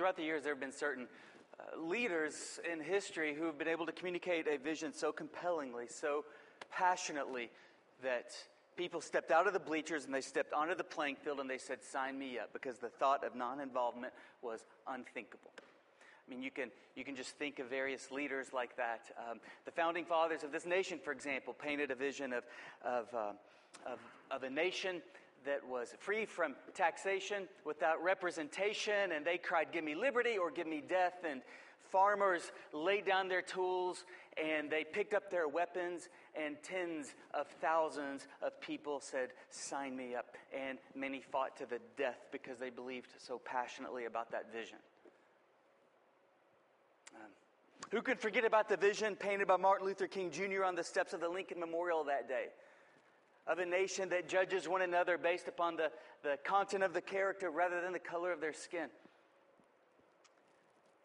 [0.00, 1.06] throughout the years, there have been certain
[1.58, 6.24] uh, leaders in history who have been able to communicate a vision so compellingly, so
[6.72, 7.50] passionately,
[8.02, 8.32] that
[8.78, 11.58] people stepped out of the bleachers and they stepped onto the playing field and they
[11.58, 15.50] said, Sign me up, because the thought of non involvement was unthinkable.
[15.58, 19.02] I mean, you can, you can just think of various leaders like that.
[19.30, 22.44] Um, the founding fathers of this nation, for example, painted a vision of,
[22.82, 23.32] of, uh,
[23.84, 23.98] of,
[24.30, 25.02] of a nation
[25.44, 30.66] that was free from taxation, without representation, and they cried, Give me liberty or give
[30.66, 31.24] me death.
[31.28, 31.42] And
[31.90, 34.04] farmers laid down their tools
[34.42, 40.14] and they picked up their weapons, and tens of thousands of people said, Sign me
[40.14, 40.36] up.
[40.56, 44.78] And many fought to the death because they believed so passionately about that vision.
[47.16, 47.30] Um,
[47.90, 50.64] who could forget about the vision painted by Martin Luther King Jr.
[50.64, 52.46] on the steps of the Lincoln Memorial that day?
[53.46, 55.90] Of a nation that judges one another based upon the,
[56.22, 58.88] the content of the character rather than the color of their skin.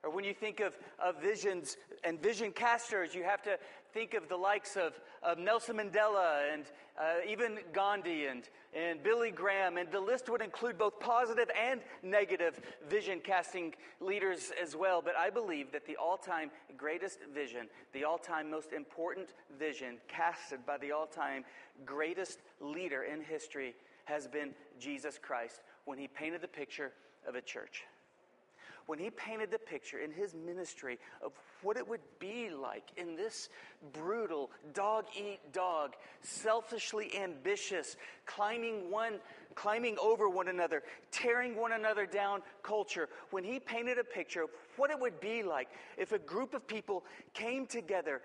[0.04, 3.58] Or when you think of, of visions and vision casters, you have to
[3.96, 6.66] think of the likes of, of Nelson Mandela and
[7.00, 8.44] uh, even Gandhi and,
[8.74, 9.78] and Billy Graham.
[9.78, 15.02] And the list would include both positive and negative vision casting leaders as well.
[15.02, 19.96] But I believe that the all time greatest vision, the all time most important vision
[20.10, 21.46] casted by the all time
[21.86, 26.92] greatest leader in history has been Jesus Christ when he painted the picture
[27.26, 27.86] of a church
[28.86, 33.16] when he painted the picture in his ministry of what it would be like in
[33.16, 33.50] this
[33.94, 39.16] brutal, dog eat dog, selfishly ambitious, climbing one,
[39.56, 44.50] climbing over one another, tearing one another down culture, when he painted a picture of
[44.78, 48.22] what it would be like if a group of people came together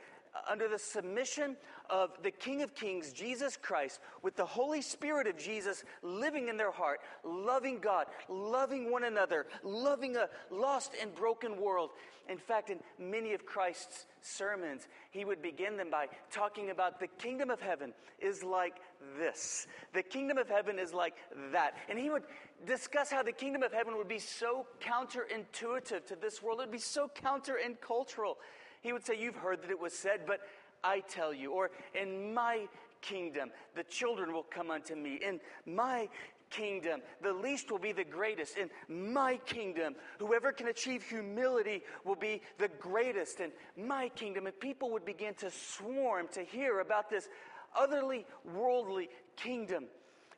[0.49, 1.57] under the submission
[1.89, 6.57] of the King of Kings, Jesus Christ, with the Holy Spirit of Jesus living in
[6.57, 11.91] their heart, loving God, loving one another, loving a lost and broken world.
[12.29, 17.09] In fact, in many of Christ's sermons, he would begin them by talking about the
[17.09, 18.77] kingdom of heaven is like
[19.19, 19.67] this.
[19.95, 21.15] The kingdom of heaven is like
[21.51, 21.75] that.
[21.89, 22.23] And he would
[22.67, 26.71] discuss how the kingdom of heaven would be so counterintuitive to this world, it would
[26.71, 28.39] be so counter and cultural.
[28.81, 30.41] He would say, You've heard that it was said, but
[30.83, 31.53] I tell you.
[31.53, 32.69] Or, In my
[33.01, 35.21] kingdom, the children will come unto me.
[35.27, 36.09] In my
[36.51, 38.57] kingdom, the least will be the greatest.
[38.57, 38.71] In
[39.13, 43.41] my kingdom, whoever can achieve humility will be the greatest.
[43.41, 47.29] In my kingdom, and people would begin to swarm to hear about this
[47.75, 49.87] otherly worldly kingdom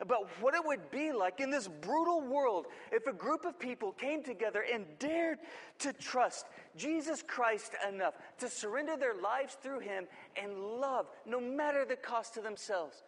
[0.03, 3.93] about what it would be like in this brutal world if a group of people
[3.93, 5.39] came together and dared
[5.79, 6.47] to trust
[6.77, 12.35] Jesus Christ enough to surrender their lives through Him and love, no matter the cost
[12.35, 13.05] to themselves.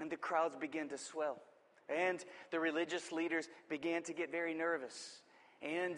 [0.00, 1.40] And the crowds began to swell.
[1.88, 5.22] And the religious leaders began to get very nervous.
[5.62, 5.96] And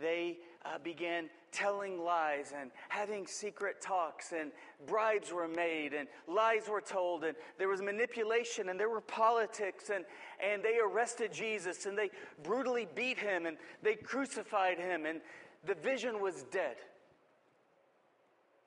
[0.00, 4.50] they uh, began telling lies and having secret talks, and
[4.86, 9.90] bribes were made, and lies were told, and there was manipulation, and there were politics,
[9.94, 10.04] and,
[10.42, 12.10] and they arrested Jesus, and they
[12.42, 15.20] brutally beat him, and they crucified him, and
[15.66, 16.76] the vision was dead.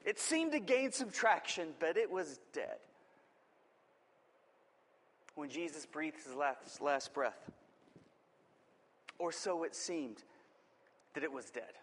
[0.05, 2.77] It seemed to gain some traction, but it was dead.
[5.33, 7.51] When Jesus breathed his last, last breath,
[9.17, 10.23] or so it seemed
[11.15, 11.73] that it was dead.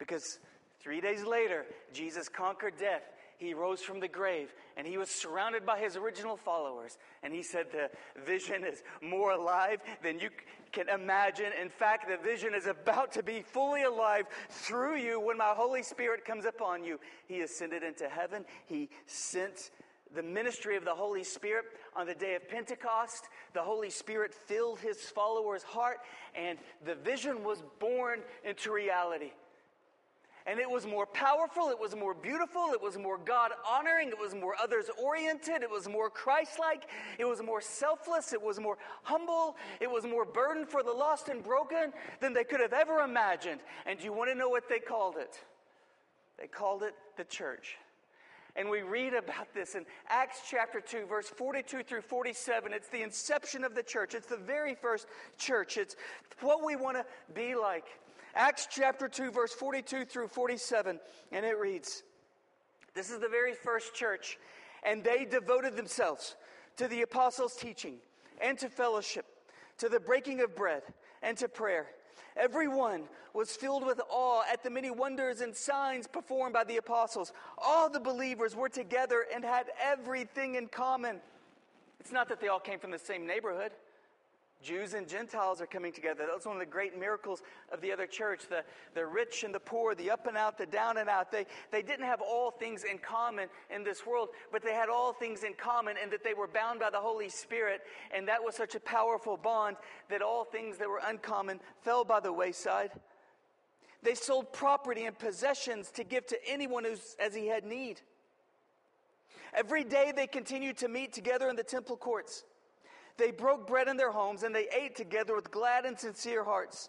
[0.00, 0.40] Because
[0.80, 3.02] three days later, Jesus conquered death.
[3.38, 6.98] He rose from the grave and he was surrounded by his original followers.
[7.22, 7.90] And he said, The
[8.22, 10.30] vision is more alive than you
[10.72, 11.52] can imagine.
[11.60, 15.82] In fact, the vision is about to be fully alive through you when my Holy
[15.82, 16.98] Spirit comes upon you.
[17.26, 18.44] He ascended into heaven.
[18.66, 19.70] He sent
[20.14, 23.28] the ministry of the Holy Spirit on the day of Pentecost.
[23.52, 25.98] The Holy Spirit filled his followers' heart,
[26.34, 29.32] and the vision was born into reality.
[30.46, 34.18] And it was more powerful, it was more beautiful, it was more God honoring, it
[34.18, 36.84] was more others oriented, it was more Christ like,
[37.18, 41.28] it was more selfless, it was more humble, it was more burden for the lost
[41.28, 43.60] and broken than they could have ever imagined.
[43.86, 45.38] And do you want to know what they called it?
[46.38, 47.76] They called it the church.
[48.56, 52.72] And we read about this in Acts chapter 2, verse 42 through 47.
[52.72, 54.14] It's the inception of the church.
[54.14, 55.06] It's the very first
[55.38, 55.76] church.
[55.76, 55.94] It's
[56.40, 57.84] what we want to be like.
[58.34, 61.00] Acts chapter 2, verse 42 through 47,
[61.32, 62.02] and it reads
[62.94, 64.38] This is the very first church,
[64.84, 66.36] and they devoted themselves
[66.76, 67.96] to the apostles' teaching
[68.40, 69.26] and to fellowship,
[69.78, 70.82] to the breaking of bread
[71.22, 71.86] and to prayer.
[72.36, 73.02] Everyone
[73.34, 77.32] was filled with awe at the many wonders and signs performed by the apostles.
[77.58, 81.20] All the believers were together and had everything in common.
[81.98, 83.72] It's not that they all came from the same neighborhood.
[84.62, 86.24] Jews and Gentiles are coming together.
[86.30, 87.42] That's one of the great miracles
[87.72, 88.42] of the other church.
[88.48, 88.62] The,
[88.94, 91.32] the rich and the poor, the up and out, the down and out.
[91.32, 95.12] They, they didn't have all things in common in this world, but they had all
[95.12, 97.80] things in common in that they were bound by the Holy Spirit.
[98.14, 99.76] And that was such a powerful bond
[100.10, 102.90] that all things that were uncommon fell by the wayside.
[104.02, 108.00] They sold property and possessions to give to anyone who's, as he had need.
[109.54, 112.44] Every day they continued to meet together in the temple courts.
[113.20, 116.88] They broke bread in their homes and they ate together with glad and sincere hearts,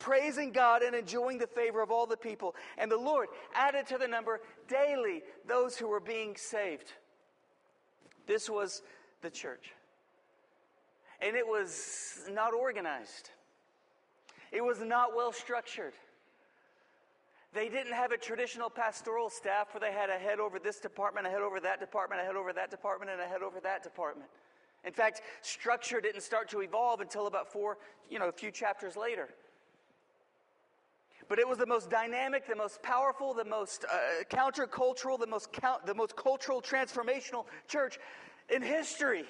[0.00, 2.56] praising God and enjoying the favor of all the people.
[2.76, 6.92] And the Lord added to the number daily those who were being saved.
[8.26, 8.82] This was
[9.22, 9.72] the church.
[11.20, 13.30] And it was not organized,
[14.50, 15.94] it was not well structured.
[17.52, 21.26] They didn't have a traditional pastoral staff where they had a head over this department,
[21.26, 23.82] a head over that department, a head over that department, and a head over that
[23.82, 24.30] department.
[24.84, 27.78] In fact, structure didn't start to evolve until about four,
[28.08, 29.28] you know, a few chapters later.
[31.28, 35.52] But it was the most dynamic, the most powerful, the most uh, countercultural, the most,
[35.52, 37.98] count, the most cultural transformational church
[38.48, 39.24] in history.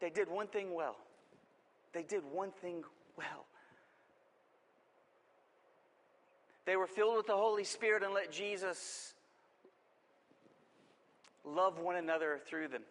[0.00, 0.96] They did one thing well.
[1.94, 2.82] They did one thing
[3.16, 3.46] well.
[6.66, 9.14] They were filled with the Holy Spirit and let Jesus
[11.44, 12.82] love one another through them.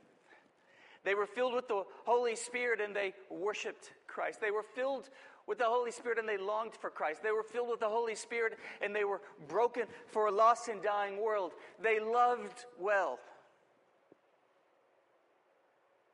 [1.05, 4.41] They were filled with the Holy Spirit and they worshiped Christ.
[4.41, 5.09] They were filled
[5.47, 7.21] with the Holy Spirit and they longed for Christ.
[7.21, 10.81] They were filled with the Holy Spirit and they were broken for a lost and
[10.81, 11.53] dying world.
[11.81, 13.19] They loved well.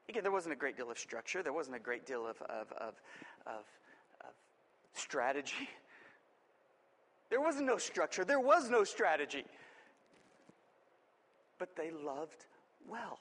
[0.09, 2.69] Again, there wasn't a great deal of structure, there wasn't a great deal of, of,
[2.73, 2.93] of,
[3.47, 3.63] of,
[4.19, 4.33] of
[4.93, 5.69] strategy.
[7.29, 9.45] There was no structure, there was no strategy.
[11.57, 12.45] But they loved
[12.89, 13.19] well.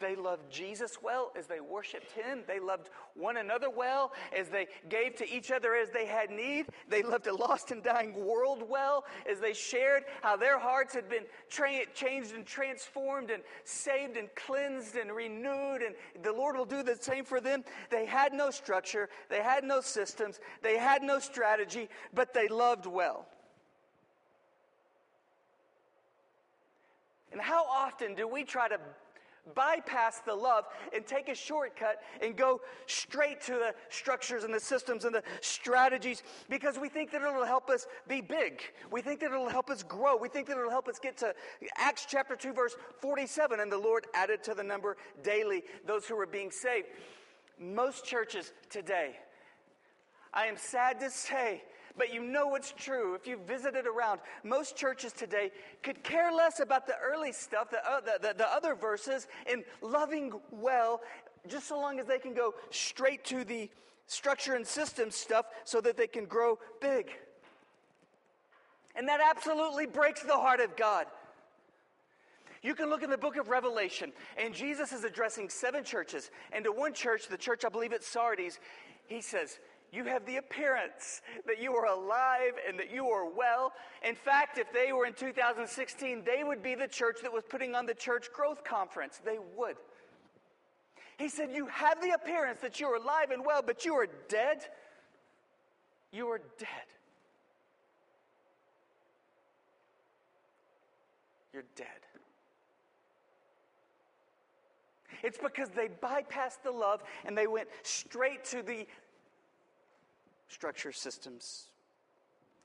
[0.00, 2.44] They loved Jesus well as they worshiped him.
[2.46, 6.66] They loved one another well as they gave to each other as they had need.
[6.88, 11.08] They loved a lost and dying world well as they shared how their hearts had
[11.08, 15.82] been tra- changed and transformed and saved and cleansed and renewed.
[15.82, 17.64] And the Lord will do the same for them.
[17.90, 22.86] They had no structure, they had no systems, they had no strategy, but they loved
[22.86, 23.26] well.
[27.32, 28.78] And how often do we try to
[29.54, 30.64] bypass the love
[30.94, 35.22] and take a shortcut and go straight to the structures and the systems and the
[35.40, 38.60] strategies because we think that it'll help us be big.
[38.90, 40.16] We think that it'll help us grow.
[40.16, 41.34] We think that it'll help us get to
[41.76, 43.60] Acts chapter 2, verse 47.
[43.60, 46.88] And the Lord added to the number daily those who were being saved.
[47.58, 49.16] Most churches today,
[50.32, 51.62] I am sad to say,
[51.98, 53.14] but you know it's true.
[53.14, 55.50] If you visited around, most churches today
[55.82, 59.64] could care less about the early stuff, the, uh, the, the, the other verses, in
[59.82, 61.02] loving well,
[61.48, 63.68] just so long as they can go straight to the
[64.06, 67.10] structure and system stuff so that they can grow big.
[68.96, 71.06] And that absolutely breaks the heart of God.
[72.62, 76.30] You can look in the book of Revelation, and Jesus is addressing seven churches.
[76.52, 78.58] And to one church, the church, I believe it's Sardis,
[79.06, 79.58] he says,
[79.90, 83.72] you have the appearance that you are alive and that you are well.
[84.06, 87.74] In fact, if they were in 2016, they would be the church that was putting
[87.74, 89.20] on the church growth conference.
[89.24, 89.76] They would.
[91.18, 94.08] He said, You have the appearance that you are alive and well, but you are
[94.28, 94.66] dead.
[96.12, 96.68] You are dead.
[101.52, 101.86] You're dead.
[105.22, 108.86] It's because they bypassed the love and they went straight to the
[110.48, 111.66] structure, systems,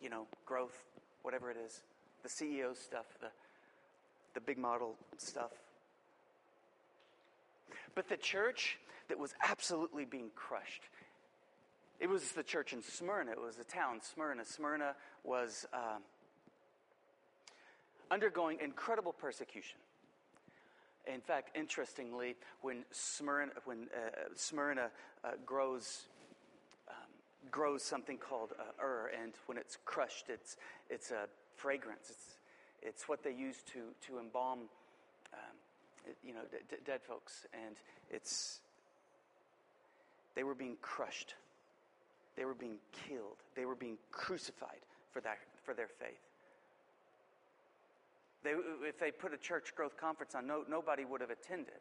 [0.02, 0.84] you know, growth,
[1.22, 1.82] whatever it is,
[2.24, 3.28] the CEO stuff, the,
[4.34, 5.52] the big model stuff.
[7.96, 10.84] But the church that was absolutely being crushed,
[12.00, 13.32] it was the church in Smyrna.
[13.32, 14.46] It was the town, Smyrna.
[14.46, 16.02] Smyrna was um,
[18.10, 19.78] undergoing incredible persecution.
[21.06, 24.90] In fact, interestingly, when Smyrna, when, uh, Smyrna
[25.24, 26.06] uh, grows
[27.54, 30.58] grows something called uh, ur, and when it's crushed, it's,
[30.90, 32.10] it's a fragrance.
[32.10, 32.26] It's,
[32.82, 34.62] it's what they use to, to embalm,
[35.34, 37.46] um, you know, d- d- dead folks.
[37.54, 37.76] And
[38.10, 38.60] it's,
[40.36, 41.36] they were being crushed.
[42.36, 43.38] They were being killed.
[43.56, 44.82] They were being crucified
[45.12, 46.26] for, that, for their faith.
[48.44, 48.56] They,
[48.90, 51.80] if they put a church growth conference on, no, nobody would have attended.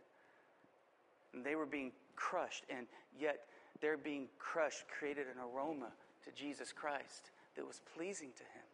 [1.32, 2.86] And they were being crushed, and
[3.18, 3.40] yet
[3.80, 5.88] their being crushed created an aroma
[6.24, 8.66] to Jesus Christ that was pleasing to him.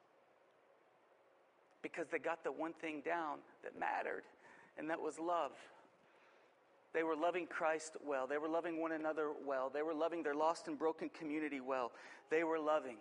[1.83, 4.25] Because they got the one thing down that mattered,
[4.77, 5.53] and that was love.
[6.93, 8.27] They were loving Christ well.
[8.27, 9.71] They were loving one another well.
[9.73, 11.93] They were loving their lost and broken community well.
[12.31, 12.97] They were loving.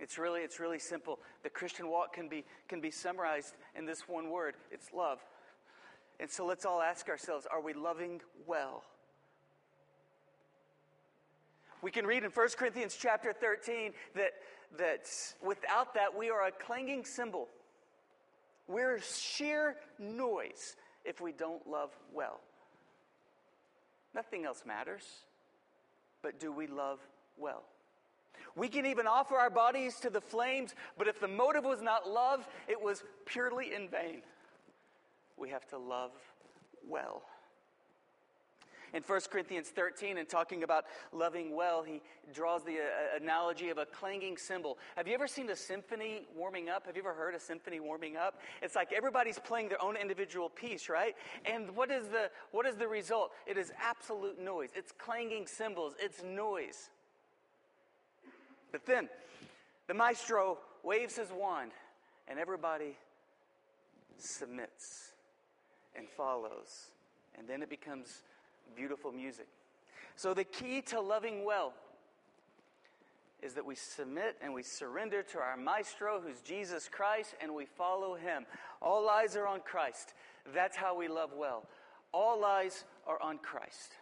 [0.00, 1.18] It's really, it's really simple.
[1.42, 5.18] The Christian walk can be, can be summarized in this one word it's love.
[6.20, 8.84] And so let's all ask ourselves are we loving well?
[11.82, 14.32] We can read in 1 Corinthians chapter 13 that,
[14.78, 15.08] that
[15.44, 17.48] without that we are a clanging cymbal.
[18.66, 22.40] We're sheer noise if we don't love well.
[24.14, 25.04] Nothing else matters,
[26.22, 26.98] but do we love
[27.36, 27.62] well?
[28.56, 32.08] We can even offer our bodies to the flames, but if the motive was not
[32.08, 34.22] love, it was purely in vain.
[35.36, 36.10] We have to love
[36.86, 37.22] well.
[38.94, 42.00] In 1 Corinthians 13, and talking about loving well, he
[42.32, 44.78] draws the uh, analogy of a clanging cymbal.
[44.96, 46.86] Have you ever seen a symphony warming up?
[46.86, 48.40] Have you ever heard a symphony warming up?
[48.62, 51.14] It's like everybody's playing their own individual piece, right?
[51.44, 53.32] And what is the, what is the result?
[53.46, 54.70] It is absolute noise.
[54.74, 56.90] It's clanging cymbals, it's noise.
[58.72, 59.08] But then
[59.86, 61.72] the maestro waves his wand,
[62.26, 62.96] and everybody
[64.18, 65.12] submits
[65.94, 66.88] and follows.
[67.38, 68.22] And then it becomes
[68.74, 69.48] beautiful music.
[70.16, 71.74] So, the key to loving well
[73.40, 77.66] is that we submit and we surrender to our maestro, who's Jesus Christ, and we
[77.66, 78.44] follow him.
[78.82, 80.14] All eyes are on Christ.
[80.54, 81.66] That's how we love well.
[82.12, 83.92] All eyes are on Christ.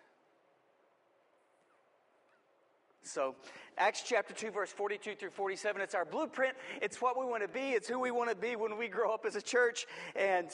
[3.02, 3.36] So,
[3.78, 6.56] Acts chapter 2, verse 42 through 47, it's our blueprint.
[6.82, 7.70] It's what we want to be.
[7.70, 9.86] It's who we want to be when we grow up as a church.
[10.16, 10.48] And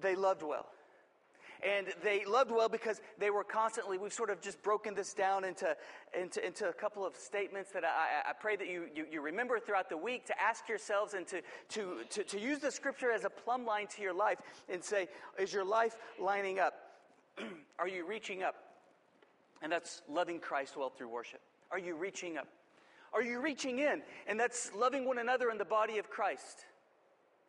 [0.00, 0.66] they loved well.
[1.62, 5.44] And they loved well because they were constantly, we've sort of just broken this down
[5.44, 5.76] into,
[6.18, 9.58] into, into a couple of statements that I, I pray that you, you, you, remember
[9.58, 13.24] throughout the week to ask yourselves and to, to, to, to use the scripture as
[13.24, 14.38] a plumb line to your life
[14.68, 16.74] and say, is your life lining up?
[17.78, 18.54] Are you reaching up?
[19.62, 21.40] And that's loving Christ well through worship.
[21.70, 22.48] Are you reaching up?
[23.12, 24.02] Are you reaching in?
[24.26, 26.64] And that's loving one another in the body of Christ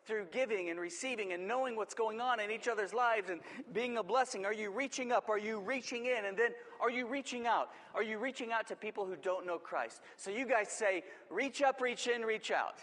[0.04, 3.40] through giving and receiving and knowing what's going on in each other's lives and
[3.72, 4.44] being a blessing?
[4.44, 5.28] Are you reaching up?
[5.28, 6.24] Are you reaching in?
[6.26, 7.70] And then are you reaching out?
[7.94, 10.00] Are you reaching out to people who don't know Christ?
[10.16, 12.78] So you guys say, reach up, reach in, reach out.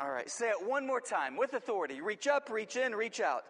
[0.00, 2.00] All right, say it one more time with authority.
[2.00, 3.44] Reach up, reach in, reach out.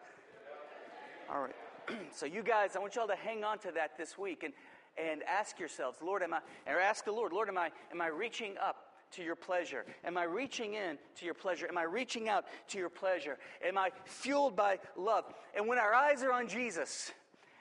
[1.33, 1.55] All right.
[2.13, 4.43] so you guys, I want y'all to hang on to that this week.
[4.43, 4.53] And
[4.99, 8.09] and ask yourselves, Lord, am I, or ask the Lord, Lord, am I, am I
[8.09, 9.85] reaching up to your pleasure?
[10.05, 11.67] Am I reaching in to your pleasure?
[11.69, 13.39] Am I reaching out to your pleasure?
[13.65, 15.25] Am I fueled by love?
[15.55, 17.13] And when our eyes are on Jesus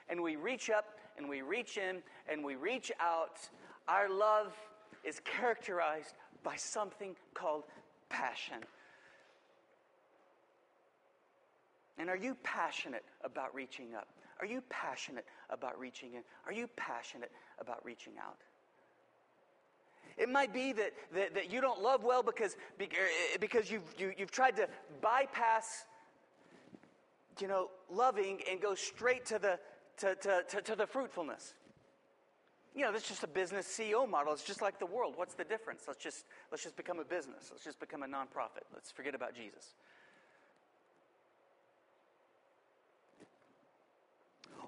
[0.08, 3.38] and we reach up and we reach in and we reach out,
[3.88, 4.54] our love
[5.04, 7.64] is characterized by something called
[8.08, 8.58] passion.
[11.98, 14.08] And are you passionate about reaching up?
[14.40, 16.22] Are you passionate about reaching in?
[16.46, 17.30] Are you passionate
[17.60, 18.38] about reaching out?
[20.16, 22.86] It might be that, that, that you don't love well because, er,
[23.40, 24.68] because you've, you, have you have tried to
[25.00, 25.84] bypass,
[27.40, 29.58] you know, loving and go straight to the,
[29.98, 31.54] to, to, to, to the fruitfulness.
[32.74, 34.32] You know, that's just a business CEO model.
[34.32, 35.14] It's just like the world.
[35.16, 35.82] What's the difference?
[35.86, 37.48] Let's just, let's just become a business.
[37.50, 38.64] Let's just become a nonprofit.
[38.72, 39.74] Let's forget about Jesus.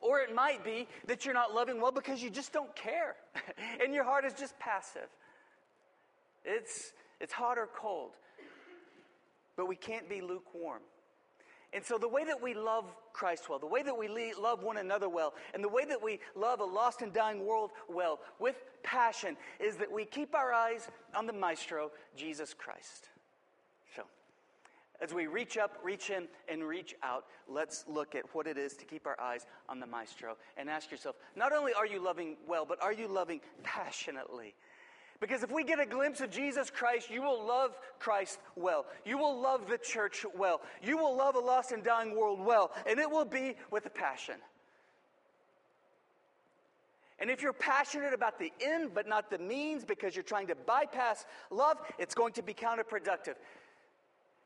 [0.03, 3.17] Or it might be that you're not loving well because you just don't care
[3.83, 5.09] and your heart is just passive.
[6.45, 8.13] It's, it's hot or cold,
[9.57, 10.81] but we can't be lukewarm.
[11.75, 14.09] And so, the way that we love Christ well, the way that we
[14.41, 17.73] love one another well, and the way that we love a lost and dying world
[17.89, 23.09] well with passion is that we keep our eyes on the Maestro, Jesus Christ.
[23.97, 24.05] So,
[25.01, 28.75] as we reach up, reach in, and reach out, let's look at what it is
[28.75, 32.37] to keep our eyes on the maestro and ask yourself not only are you loving
[32.47, 34.55] well, but are you loving passionately?
[35.21, 38.87] Because if we get a glimpse of Jesus Christ, you will love Christ well.
[39.05, 40.61] You will love the church well.
[40.83, 42.73] You will love a lost and dying world well.
[42.87, 44.37] And it will be with a passion.
[47.21, 50.57] And if you're passionate about the end but not the means because you're trying to
[50.57, 53.37] bypass love, it's going to be counterproductive.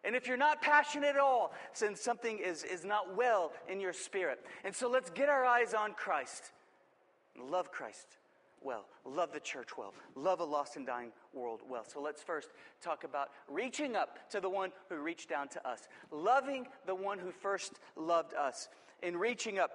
[0.04, 3.92] And if you're not passionate at all, then something is, is not well in your
[3.92, 4.44] spirit.
[4.64, 6.52] And so let's get our eyes on Christ.
[7.36, 8.18] Love Christ
[8.62, 8.86] well.
[9.04, 9.94] Love the church well.
[10.14, 11.84] Love a lost and dying world well.
[11.84, 12.48] So let's first
[12.82, 15.88] talk about reaching up to the one who reached down to us.
[16.10, 18.68] Loving the one who first loved us.
[19.02, 19.70] In reaching up,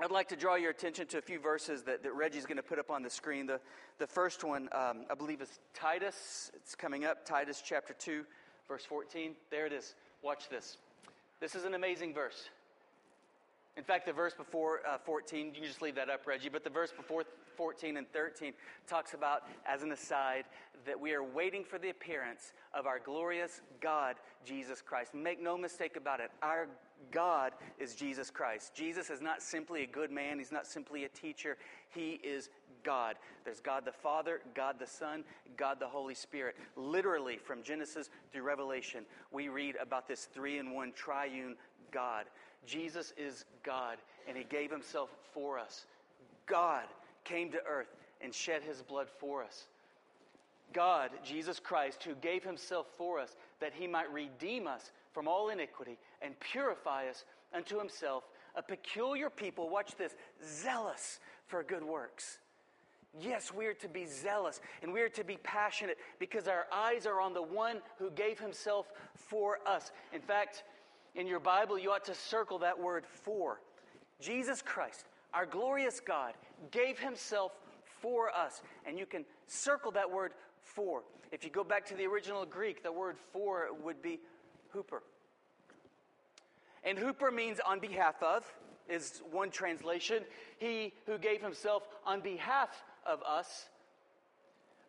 [0.00, 2.62] I'd like to draw your attention to a few verses that, that Reggie's going to
[2.62, 3.46] put up on the screen.
[3.46, 3.60] The,
[3.98, 6.50] the first one, um, I believe, is Titus.
[6.54, 8.24] It's coming up, Titus chapter 2
[8.70, 9.96] Verse 14, there it is.
[10.22, 10.76] Watch this.
[11.40, 12.50] This is an amazing verse.
[13.76, 16.62] In fact, the verse before uh, 14, you can just leave that up, Reggie, but
[16.62, 17.24] the verse before
[17.56, 18.52] 14 and 13
[18.86, 20.44] talks about, as an aside,
[20.86, 25.14] that we are waiting for the appearance of our glorious God, Jesus Christ.
[25.14, 26.68] Make no mistake about it, our
[27.10, 28.74] God is Jesus Christ.
[28.74, 31.56] Jesus is not simply a good man, he's not simply a teacher,
[31.88, 32.48] he is
[32.82, 33.16] God.
[33.44, 35.24] There's God the Father, God the Son,
[35.56, 36.56] God the Holy Spirit.
[36.76, 41.56] Literally, from Genesis through Revelation, we read about this three in one triune
[41.90, 42.26] God.
[42.66, 45.86] Jesus is God, and he gave himself for us.
[46.46, 46.84] God
[47.24, 49.64] came to earth and shed his blood for us.
[50.72, 55.48] God, Jesus Christ, who gave himself for us that he might redeem us from all
[55.48, 58.24] iniquity and purify us unto himself,
[58.54, 62.38] a peculiar people, watch this, zealous for good works.
[63.18, 67.06] Yes, we are to be zealous and we are to be passionate because our eyes
[67.06, 69.90] are on the one who gave himself for us.
[70.12, 70.62] In fact,
[71.16, 73.60] in your Bible, you ought to circle that word for.
[74.20, 76.34] Jesus Christ, our glorious God,
[76.70, 77.52] gave himself
[78.00, 78.62] for us.
[78.86, 80.32] And you can circle that word
[80.62, 81.02] for.
[81.32, 84.20] If you go back to the original Greek, the word for would be
[84.74, 85.00] huper.
[86.84, 88.44] And huper means on behalf of,
[88.88, 90.24] is one translation.
[90.58, 93.68] He who gave himself on behalf of us.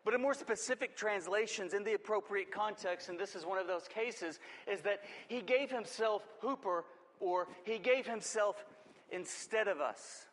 [0.03, 3.87] But in more specific translations, in the appropriate context, and this is one of those
[3.87, 6.81] cases, is that he gave himself huper
[7.19, 8.65] or he gave himself
[9.11, 10.25] instead of us.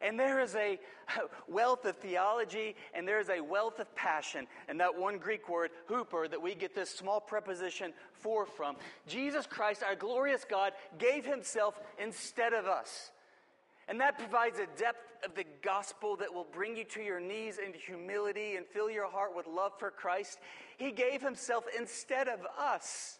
[0.00, 0.78] And there is a
[1.48, 5.70] wealth of theology and there is a wealth of passion And that one Greek word,
[5.88, 8.76] huper, that we get this small preposition for from.
[9.06, 13.10] Jesus Christ, our glorious God, gave himself instead of us.
[13.88, 17.58] And that provides a depth of the gospel that will bring you to your knees
[17.58, 20.38] in humility and fill your heart with love for Christ.
[20.76, 23.18] He gave himself instead of us.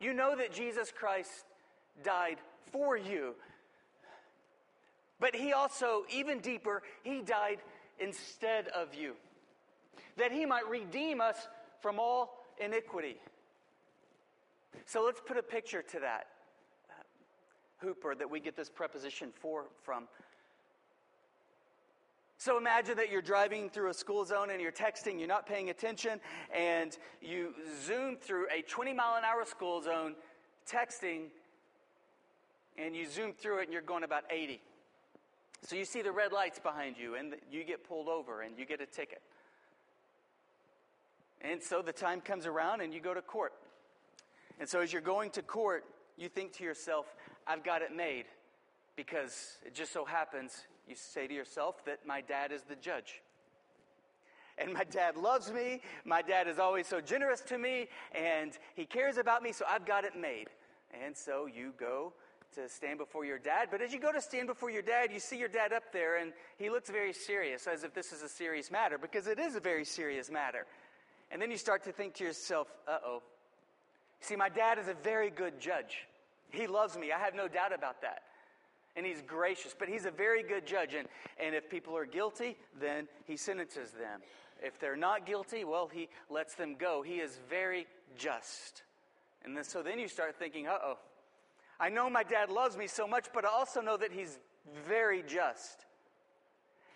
[0.00, 1.44] You know that Jesus Christ
[2.02, 2.38] died
[2.72, 3.34] for you
[5.24, 7.56] but he also, even deeper, he died
[7.98, 9.14] instead of you,
[10.18, 11.48] that he might redeem us
[11.80, 13.16] from all iniquity.
[14.84, 16.26] So let's put a picture to that.
[16.90, 20.08] Uh, huper, that we get this preposition for from.
[22.36, 25.70] So imagine that you're driving through a school zone and you're texting, you're not paying
[25.70, 26.20] attention,
[26.54, 30.16] and you zoom through a 20 mile an hour school zone
[30.70, 31.28] texting,
[32.76, 34.60] and you zoom through it and you're going about 80.
[35.66, 38.66] So you see the red lights behind you, and you get pulled over and you
[38.66, 39.22] get a ticket.
[41.40, 43.52] And so the time comes around and you go to court.
[44.60, 45.84] And so as you're going to court,
[46.16, 47.14] you think to yourself,
[47.46, 48.26] I've got it made.
[48.94, 53.22] Because it just so happens, you say to yourself that my dad is the judge.
[54.58, 55.80] And my dad loves me.
[56.04, 59.84] My dad is always so generous to me, and he cares about me, so I've
[59.84, 60.46] got it made.
[61.04, 62.12] And so you go
[62.54, 63.68] to stand before your dad.
[63.70, 66.16] But as you go to stand before your dad, you see your dad up there,
[66.16, 69.56] and he looks very serious, as if this is a serious matter, because it is
[69.56, 70.66] a very serious matter.
[71.30, 73.22] And then you start to think to yourself, uh oh.
[74.20, 76.06] See, my dad is a very good judge.
[76.50, 77.12] He loves me.
[77.12, 78.22] I have no doubt about that.
[78.96, 80.94] And he's gracious, but he's a very good judge.
[80.94, 84.20] And, and if people are guilty, then he sentences them.
[84.62, 87.02] If they're not guilty, well, he lets them go.
[87.02, 87.86] He is very
[88.16, 88.82] just.
[89.44, 90.98] And then, so then you start thinking, uh oh,
[91.80, 94.38] I know my dad loves me so much, but I also know that he's
[94.86, 95.86] very just.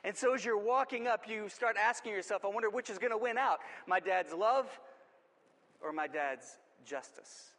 [0.05, 3.11] And so as you're walking up, you start asking yourself, I wonder which is going
[3.11, 4.67] to win out my dad's love
[5.83, 7.51] or my dad's justice.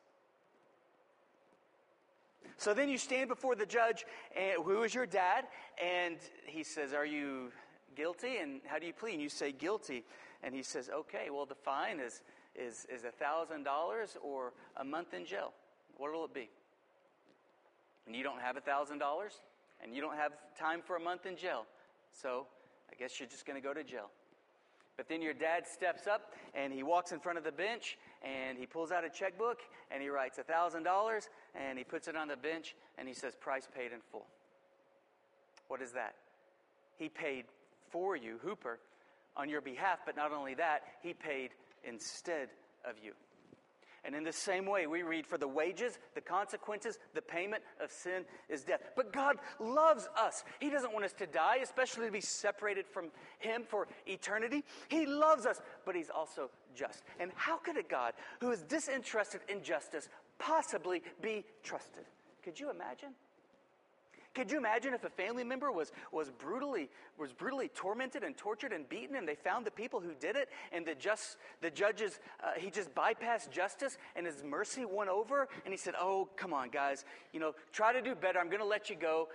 [2.57, 4.05] So then you stand before the judge,
[4.35, 5.45] and, who is your dad,
[5.81, 7.51] and he says, Are you
[7.95, 8.37] guilty?
[8.37, 9.13] And how do you plead?
[9.13, 10.03] And you say, Guilty.
[10.43, 12.21] And he says, Okay, well, the fine is,
[12.55, 13.65] is, is $1,000
[14.21, 15.53] or a month in jail.
[15.97, 16.49] What will it be?
[18.09, 18.99] And you don't have $1,000
[19.83, 21.67] and you don't have time for a month in jail.
[22.11, 22.47] So
[22.91, 24.09] I guess you're just going to go to jail.
[24.97, 28.57] But then your dad steps up and he walks in front of the bench and
[28.57, 29.59] he pulls out a checkbook
[29.91, 33.67] and he writes $1,000 and he puts it on the bench and he says, Price
[33.73, 34.25] paid in full.
[35.67, 36.15] What is that?
[36.97, 37.45] He paid
[37.91, 38.77] for you, Huper,
[39.37, 41.51] on your behalf, but not only that, he paid
[41.83, 42.49] instead
[42.83, 43.13] of you.
[44.03, 47.91] And in the same way, we read, For the wages, the consequences, the payment of
[47.91, 48.81] sin is death.
[48.95, 50.43] But God loves us.
[50.59, 53.09] He doesn't want us to die, especially to be separated from
[53.39, 54.63] Him for eternity.
[54.87, 57.03] He loves us, but He's also just.
[57.19, 62.05] And how could a God who is disinterested in justice possibly be trusted?
[62.43, 63.09] Could you imagine?
[64.35, 68.71] Could you imagine if a family member was, was, brutally, was brutally tormented and tortured
[68.71, 72.19] and beaten and they found the people who did it and the, just, the judges,
[72.43, 76.53] uh, he just bypassed justice and his mercy won over and he said, Oh, come
[76.53, 78.39] on, guys, you know, try to do better.
[78.39, 79.29] I'm going to let you go.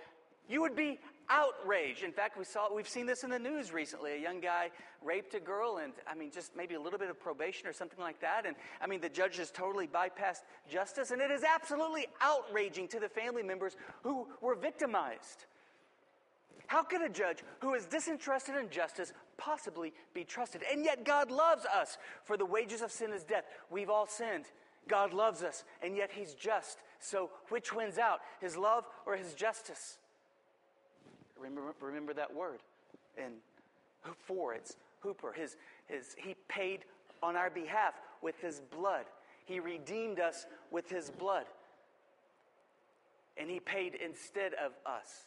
[0.47, 2.03] You would be outraged.
[2.03, 4.13] In fact, we saw, we've seen this in the news recently.
[4.13, 4.71] A young guy
[5.03, 7.99] raped a girl, and I mean, just maybe a little bit of probation or something
[7.99, 8.45] like that.
[8.45, 12.99] And I mean, the judge has totally bypassed justice, and it is absolutely outraging to
[12.99, 15.45] the family members who were victimized.
[16.67, 20.63] How could a judge who is disinterested in justice possibly be trusted?
[20.71, 23.45] And yet, God loves us, for the wages of sin is death.
[23.69, 24.45] We've all sinned.
[24.87, 26.79] God loves us, and yet He's just.
[26.99, 29.97] So, which wins out, His love or His justice?
[31.39, 32.59] Remember, remember that word.
[33.17, 33.33] And
[34.25, 35.35] for it's Huper.
[35.35, 36.85] His, his, he paid
[37.21, 39.05] on our behalf with his blood.
[39.45, 41.45] He redeemed us with his blood.
[43.37, 45.25] And he paid instead of us.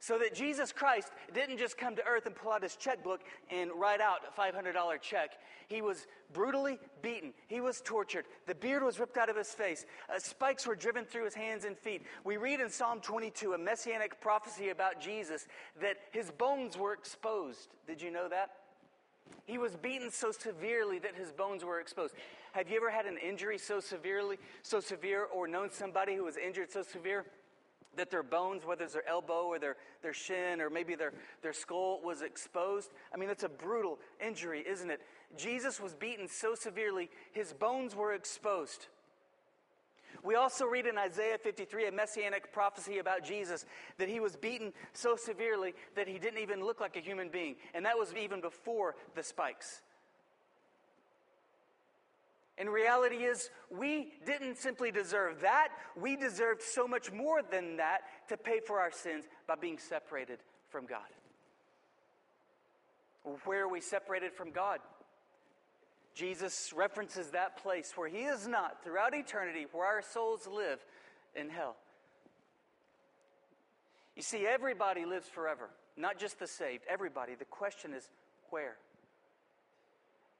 [0.00, 3.70] So that Jesus Christ didn't just come to earth and pull out his checkbook and
[3.76, 5.32] write out a $500 check.
[5.68, 7.34] He was brutally beaten.
[7.48, 8.24] He was tortured.
[8.46, 9.84] The beard was ripped out of his face.
[10.08, 12.02] Uh, spikes were driven through his hands and feet.
[12.24, 15.46] We read in Psalm 22, a messianic prophecy about Jesus,
[15.80, 17.68] that his bones were exposed.
[17.86, 18.50] Did you know that?
[19.44, 22.14] He was beaten so severely that his bones were exposed.
[22.52, 26.36] Have you ever had an injury so severely, so severe, or known somebody who was
[26.36, 27.26] injured so severe?
[27.96, 31.52] That their bones, whether it's their elbow or their, their shin or maybe their, their
[31.52, 32.90] skull, was exposed.
[33.12, 35.00] I mean, that's a brutal injury, isn't it?
[35.36, 38.86] Jesus was beaten so severely, his bones were exposed.
[40.22, 43.64] We also read in Isaiah 53, a messianic prophecy about Jesus,
[43.98, 47.56] that he was beaten so severely that he didn't even look like a human being.
[47.74, 49.80] And that was even before the spikes.
[52.60, 55.68] And reality is, we didn't simply deserve that.
[55.98, 60.40] We deserved so much more than that to pay for our sins by being separated
[60.68, 61.08] from God.
[63.44, 64.80] Where are we separated from God?
[66.14, 70.84] Jesus references that place where He is not throughout eternity, where our souls live
[71.34, 71.76] in hell.
[74.16, 77.36] You see, everybody lives forever, not just the saved, everybody.
[77.36, 78.10] The question is,
[78.50, 78.76] where?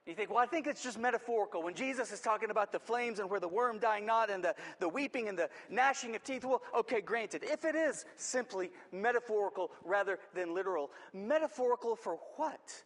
[0.06, 1.62] You think, well, I think it's just metaphorical.
[1.62, 4.54] When Jesus is talking about the flames and where the worm dying not and the,
[4.78, 7.42] the weeping and the gnashing of teeth, well, okay, granted.
[7.44, 12.82] If it is simply metaphorical rather than literal, metaphorical for what?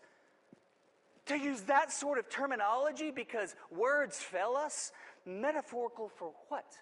[1.26, 4.92] To use that sort of terminology because words fail us?
[5.24, 6.76] Metaphorical for what?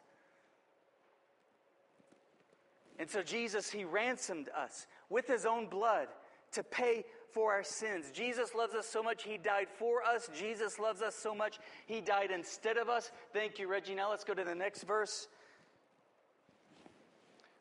[2.99, 6.09] And so Jesus, he ransomed us with his own blood
[6.53, 8.11] to pay for our sins.
[8.12, 10.29] Jesus loves us so much, He died for us.
[10.38, 13.11] Jesus loves us so much, He died instead of us.
[13.33, 13.95] Thank you, Reggie.
[13.95, 15.29] Now let's go to the next verse.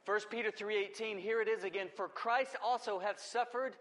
[0.05, 3.77] 1 Peter 3:18 here it is again for Christ also hath suffered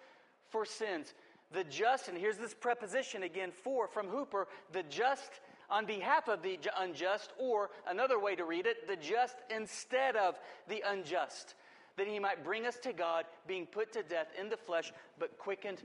[0.51, 1.15] for sins
[1.53, 6.43] the just and here's this preposition again for from Huper the just on behalf of
[6.43, 11.55] the unjust or another way to read it the just instead of the unjust
[12.01, 15.37] that he might bring us to God, being put to death in the flesh, but
[15.37, 15.83] quickened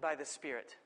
[0.00, 0.76] by the Spirit.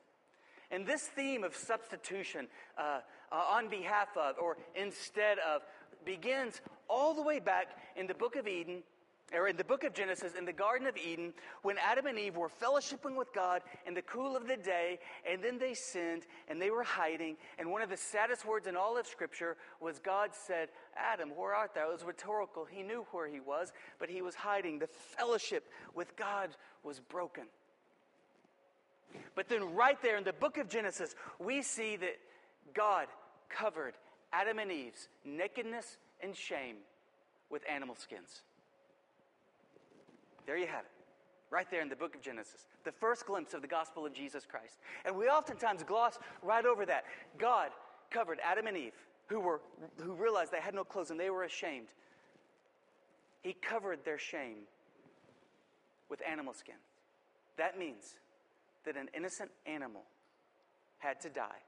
[0.71, 2.99] And this theme of substitution uh,
[3.31, 5.61] uh, on behalf of or instead of
[6.03, 8.83] begins all the way back in the book of Eden
[9.31, 12.35] or in the book of Genesis, in the Garden of Eden, when Adam and Eve
[12.35, 16.61] were fellowshipping with God in the cool of the day, and then they sinned and
[16.61, 17.37] they were hiding.
[17.57, 21.55] And one of the saddest words in all of Scripture was God said, Adam, where
[21.55, 21.89] art thou?
[21.89, 22.65] It was rhetorical.
[22.65, 24.79] He knew where he was, but he was hiding.
[24.79, 26.49] The fellowship with God
[26.83, 27.45] was broken.
[29.35, 32.17] But then, right there in the book of Genesis, we see that
[32.73, 33.07] God
[33.49, 33.93] covered
[34.31, 36.77] Adam and Eve's nakedness and shame
[37.49, 38.41] with animal skins.
[40.45, 40.91] There you have it.
[41.49, 42.65] Right there in the book of Genesis.
[42.83, 44.79] The first glimpse of the gospel of Jesus Christ.
[45.05, 47.05] And we oftentimes gloss right over that.
[47.37, 47.69] God
[48.09, 48.93] covered Adam and Eve,
[49.27, 49.61] who, were,
[50.01, 51.87] who realized they had no clothes and they were ashamed.
[53.41, 54.65] He covered their shame
[56.09, 56.75] with animal skin.
[57.57, 58.15] That means
[58.85, 60.03] that an innocent animal
[60.97, 61.61] had to die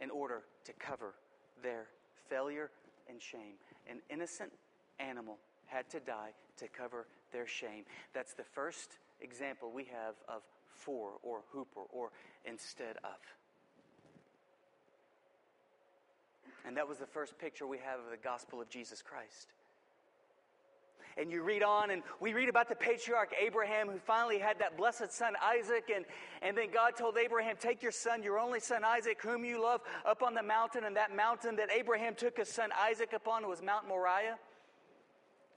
[0.00, 1.14] in order to cover
[1.62, 1.86] their
[2.28, 2.70] failure
[3.08, 3.54] and shame.
[3.88, 4.52] An innocent
[4.98, 7.84] animal had to die to cover their shame.
[8.14, 10.40] That's the first example we have of
[10.74, 12.10] for or huper or
[12.46, 13.18] instead of.
[16.66, 19.48] And that was the first picture we have of the gospel of Jesus Christ.
[21.16, 24.76] And you read on, and we read about the patriarch Abraham who finally had that
[24.76, 25.84] blessed son Isaac.
[25.94, 26.04] And,
[26.42, 29.80] and then God told Abraham, Take your son, your only son Isaac, whom you love,
[30.04, 30.84] up on the mountain.
[30.84, 34.38] And that mountain that Abraham took his son Isaac upon was Mount Moriah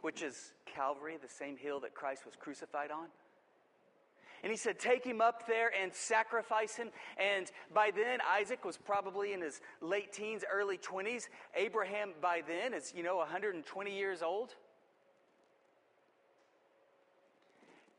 [0.07, 3.07] which is Calvary, the same hill that Christ was crucified on.
[4.41, 6.91] And he said, Take him up there and sacrifice him.
[7.17, 11.23] And by then, Isaac was probably in his late teens, early 20s.
[11.57, 14.55] Abraham, by then, is, you know, 120 years old.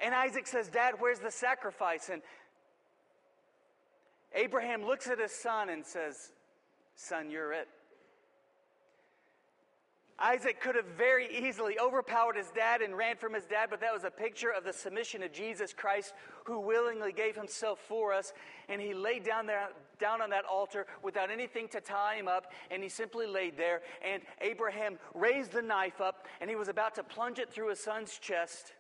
[0.01, 2.09] And Isaac says, Dad, where's the sacrifice?
[2.11, 2.23] And
[4.35, 6.33] Abraham looks at his son and says,
[6.95, 7.69] Son, you're it.
[10.21, 13.95] Isaac could have very easily overpowered his dad and ran from his dad, but that
[13.95, 16.13] was a picture of the submission of Jesus Christ,
[16.45, 18.33] who willingly gave himself for us.
[18.69, 19.69] And he laid down there,
[20.01, 23.83] down on that altar without anything to tie him up, and he simply laid there.
[24.05, 27.79] And Abraham raised the knife up, and he was about to plunge it through his
[27.79, 28.73] son's chest.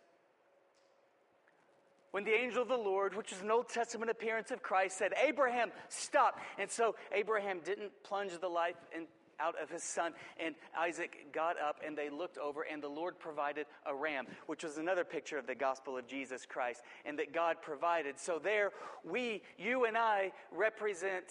[2.10, 5.12] When the angel of the Lord, which is an Old Testament appearance of Christ, said,
[5.22, 6.40] Abraham, stop.
[6.58, 9.06] And so Abraham didn't plunge the life in,
[9.40, 10.12] out of his son.
[10.44, 14.64] And Isaac got up and they looked over, and the Lord provided a ram, which
[14.64, 18.18] was another picture of the gospel of Jesus Christ, and that God provided.
[18.18, 18.72] So there,
[19.04, 21.26] we, you and I, represent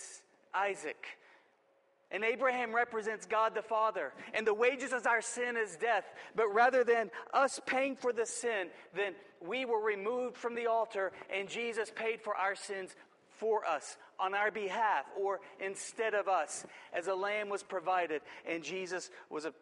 [0.53, 1.05] Isaac.
[2.09, 4.13] And Abraham represents God the Father.
[4.33, 6.05] And the wages of our sin is death.
[6.35, 9.13] But rather than us paying for the sin, then
[9.45, 12.95] we were removed from the altar, and Jesus paid for our sins
[13.37, 18.63] for us on our behalf or instead of us as a lamb was provided and
[18.63, 19.53] Jesus was a,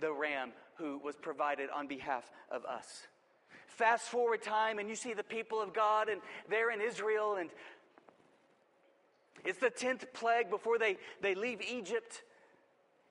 [0.00, 3.06] the ram who was provided on behalf of us.
[3.66, 7.50] Fast forward time and you see the people of God and they're in Israel and
[9.44, 12.22] it's the 10th plague before they, they leave Egypt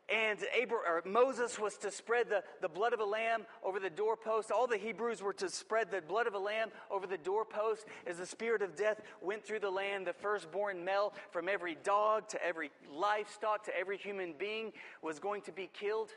[0.10, 4.52] and Abraham, Moses was to spread the, the blood of a lamb over the doorpost.
[4.52, 8.18] All the Hebrews were to spread the blood of a lamb over the doorpost as
[8.18, 10.08] the spirit of death went through the land.
[10.08, 15.42] The firstborn male from every dog to every livestock to every human being was going
[15.42, 16.12] to be killed.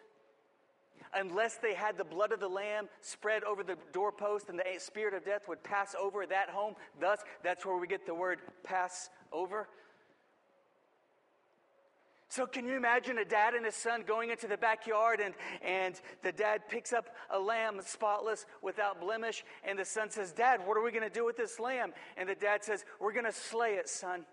[1.13, 5.15] Unless they had the blood of the lamb spread over the doorpost and the spirit
[5.15, 6.75] of death would pass over that home.
[7.01, 9.67] Thus, that's where we get the word pass over.
[12.31, 16.01] So, can you imagine a dad and his son going into the backyard and, and
[16.23, 20.77] the dad picks up a lamb spotless without blemish, and the son says, Dad, what
[20.77, 21.93] are we going to do with this lamb?
[22.17, 24.27] And the dad says, We're going to slay it, son.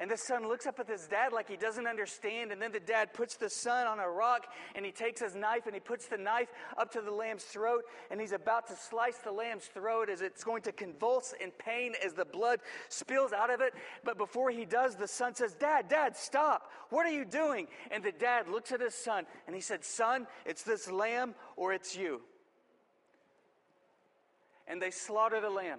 [0.00, 2.50] And the son looks up at his dad like he doesn't understand.
[2.50, 5.66] And then the dad puts the son on a rock and he takes his knife
[5.66, 7.84] and he puts the knife up to the lamb's throat.
[8.10, 11.94] And he's about to slice the lamb's throat as it's going to convulse in pain
[12.04, 13.72] as the blood spills out of it.
[14.02, 16.72] But before he does, the son says, Dad, Dad, stop.
[16.90, 17.68] What are you doing?
[17.92, 21.72] And the dad looks at his son and he said, Son, it's this lamb or
[21.72, 22.20] it's you.
[24.66, 25.78] And they slaughter the lamb.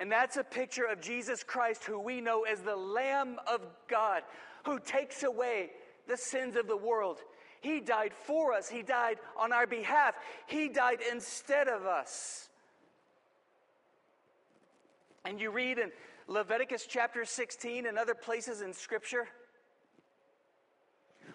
[0.00, 4.22] And that's a picture of Jesus Christ, who we know as the Lamb of God,
[4.64, 5.72] who takes away
[6.08, 7.18] the sins of the world.
[7.60, 10.14] He died for us, He died on our behalf,
[10.46, 12.48] He died instead of us.
[15.26, 15.92] And you read in
[16.28, 19.28] Leviticus chapter 16 and other places in Scripture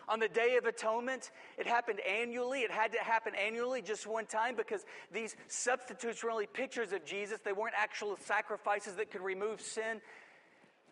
[0.08, 1.32] on the Day of Atonement.
[1.58, 2.62] It happened annually.
[2.62, 7.06] It had to happen annually just one time because these substitutes were only pictures of
[7.06, 7.39] Jesus.
[7.44, 10.02] They weren't actual sacrifices that could remove sin.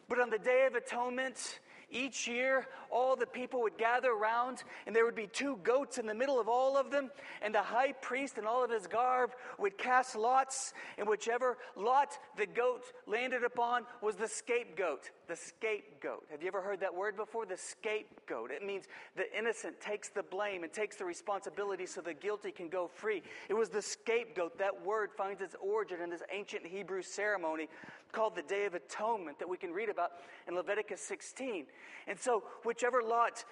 [0.09, 1.59] But on the Day of Atonement,
[1.93, 6.07] each year, all the people would gather around, and there would be two goats in
[6.07, 9.31] the middle of all of them, and the high priest and all of his garb
[9.59, 15.11] would cast lots, and whichever lot the goat landed upon was the scapegoat.
[15.27, 16.25] The scapegoat.
[16.29, 17.45] Have you ever heard that word before?
[17.45, 18.51] The scapegoat.
[18.51, 22.67] It means the innocent takes the blame and takes the responsibility so the guilty can
[22.67, 23.23] go free.
[23.47, 24.57] It was the scapegoat.
[24.57, 27.69] That word finds its origin in this ancient Hebrew ceremony
[28.11, 30.11] called the Day of Atonement that we can read about
[30.47, 31.65] in Leviticus 16.
[32.07, 33.43] And so, whichever lot,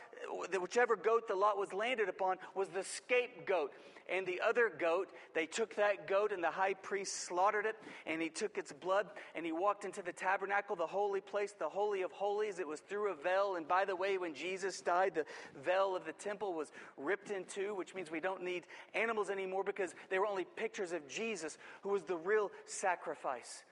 [0.60, 3.72] whichever goat the lot was landed upon was the scapegoat.
[4.10, 8.22] And the other goat, they took that goat, and the high priest slaughtered it, and
[8.22, 12.02] he took its blood, and he walked into the tabernacle, the holy place, the Holy
[12.02, 12.60] of Holies.
[12.60, 13.56] It was through a veil.
[13.56, 15.26] And by the way, when Jesus died, the
[15.64, 19.64] veil of the temple was ripped in two, which means we don't need animals anymore
[19.64, 23.64] because they were only pictures of Jesus, who was the real sacrifice.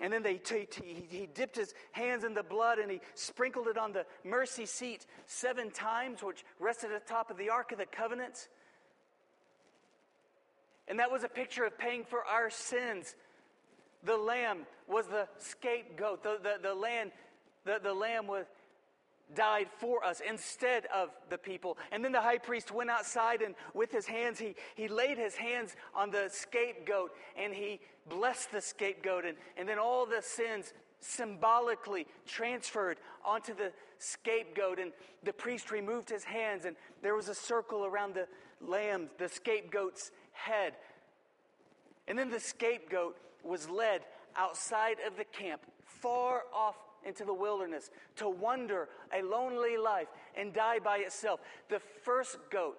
[0.00, 3.68] And then they t- t- he dipped his hands in the blood and he sprinkled
[3.68, 7.72] it on the mercy seat seven times, which rested at the top of the Ark
[7.72, 8.48] of the Covenant.
[10.88, 13.14] And that was a picture of paying for our sins.
[14.02, 16.22] The lamb was the scapegoat.
[16.22, 17.12] The, the, the, lamb,
[17.64, 18.46] the, the lamb was,
[19.34, 21.78] died for us instead of the people.
[21.92, 25.34] And then the high priest went outside and with his hands, he, he laid his
[25.34, 29.24] hands on the scapegoat and he blessed the scapegoat.
[29.24, 34.78] And, and then all the sins symbolically transferred onto the scapegoat.
[34.78, 38.26] And the priest removed his hands and there was a circle around the,
[38.60, 40.74] lamb, the scapegoat's head.
[42.08, 44.02] And then the scapegoat was led
[44.40, 50.52] outside of the camp, far off into the wilderness, to wander a lonely life and
[50.52, 51.40] die by itself.
[51.68, 52.78] The first goat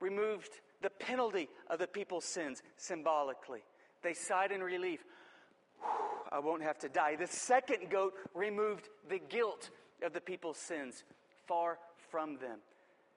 [0.00, 3.60] removed the penalty of the people's sins symbolically.
[4.02, 5.04] They sighed in relief.
[6.30, 7.16] I won't have to die.
[7.16, 9.70] The second goat removed the guilt
[10.02, 11.04] of the people's sins
[11.46, 11.78] far
[12.10, 12.58] from them.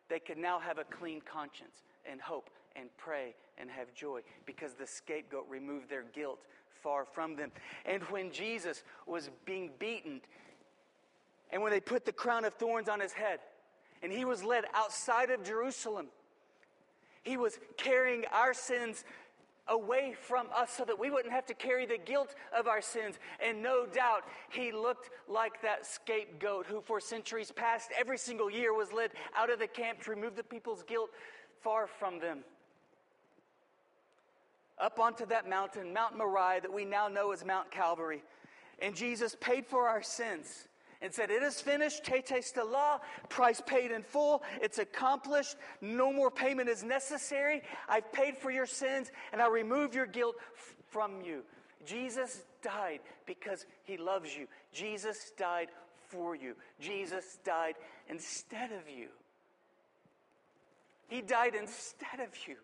[0.10, 4.74] They could now have a clean conscience and hope and pray and have joy because
[4.74, 6.40] the scapegoat removed their guilt
[6.82, 7.52] far from them.
[7.86, 10.22] And when Jesus was being beaten,
[11.52, 13.40] and when they put the crown of thorns on his head,
[14.02, 16.08] and he was led outside of Jerusalem,
[17.24, 19.04] he was carrying our sins
[19.68, 23.20] away from us so that we wouldn't have to carry the guilt of our sins.
[23.40, 28.74] And no doubt he looked like that scapegoat who, for centuries past, every single year
[28.74, 31.12] was led out of the camp to remove the people's guilt
[31.62, 32.40] far from them
[34.82, 38.24] up onto that mountain, Mount Moriah, that we now know as Mount Calvary.
[38.80, 40.68] And Jesus paid for our sins
[41.02, 46.70] and said, It is finished, tetelestai, price paid in full, it's accomplished, no more payment
[46.70, 47.62] is necessary.
[47.88, 51.44] I've paid for your sins, and I remove your guilt f- from you.
[51.86, 54.48] Jesus died because he loves you.
[54.74, 55.70] Jesus died
[56.10, 56.56] for you.
[56.80, 57.76] Jesus died
[58.08, 59.08] instead of you.
[61.08, 62.56] He died instead of you.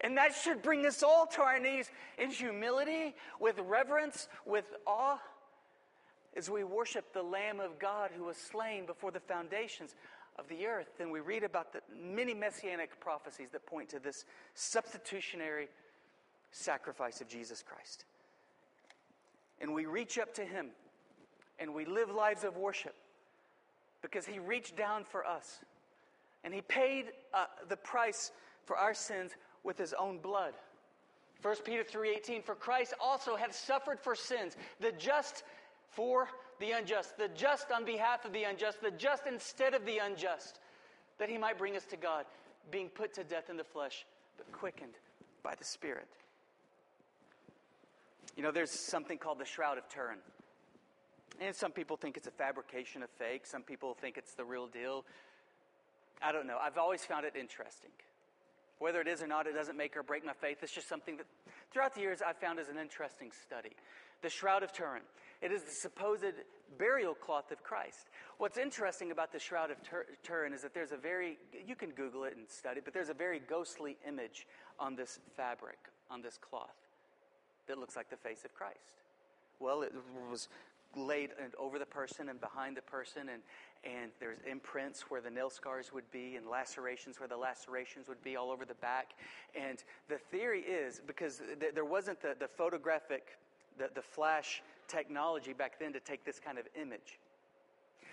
[0.00, 5.18] And that should bring us all to our knees in humility, with reverence, with awe,
[6.36, 9.96] as we worship the Lamb of God who was slain before the foundations
[10.38, 11.00] of the earth.
[11.00, 15.68] And we read about the many messianic prophecies that point to this substitutionary
[16.52, 18.04] sacrifice of Jesus Christ.
[19.60, 20.68] And we reach up to him
[21.58, 22.94] and we live lives of worship
[24.00, 25.58] because he reached down for us
[26.44, 28.30] and he paid uh, the price
[28.64, 29.32] for our sins
[29.64, 30.54] with his own blood.
[31.42, 35.44] 1 Peter 3:18 For Christ also hath suffered for sins, the just
[35.90, 39.98] for the unjust, the just on behalf of the unjust, the just instead of the
[39.98, 40.60] unjust,
[41.18, 42.26] that he might bring us to God,
[42.70, 44.04] being put to death in the flesh,
[44.36, 44.94] but quickened
[45.42, 46.08] by the Spirit.
[48.36, 50.18] You know, there's something called the Shroud of Turin.
[51.40, 53.46] And some people think it's a fabrication of fake.
[53.46, 55.04] Some people think it's the real deal.
[56.22, 56.58] I don't know.
[56.60, 57.90] I've always found it interesting.
[58.78, 60.58] Whether it is or not, it doesn't make or break my faith.
[60.62, 61.26] It's just something that
[61.72, 63.70] throughout the years I've found as an interesting study.
[64.22, 65.02] The Shroud of Turin.
[65.40, 66.24] It is the supposed
[66.78, 68.08] burial cloth of Christ.
[68.38, 71.90] What's interesting about the Shroud of Tur- Turin is that there's a very, you can
[71.90, 74.46] Google it and study, but there's a very ghostly image
[74.78, 75.78] on this fabric,
[76.10, 76.74] on this cloth,
[77.68, 79.02] that looks like the face of Christ.
[79.60, 79.92] Well, it
[80.30, 80.48] was
[80.96, 83.42] laid over the person and behind the person, and,
[83.84, 88.22] and there's imprints where the nail scars would be, and lacerations where the lacerations would
[88.22, 89.12] be all over the back.
[89.54, 93.38] And the theory is because th- there wasn't the, the photographic,
[93.78, 97.18] the, the flash technology back then to take this kind of image.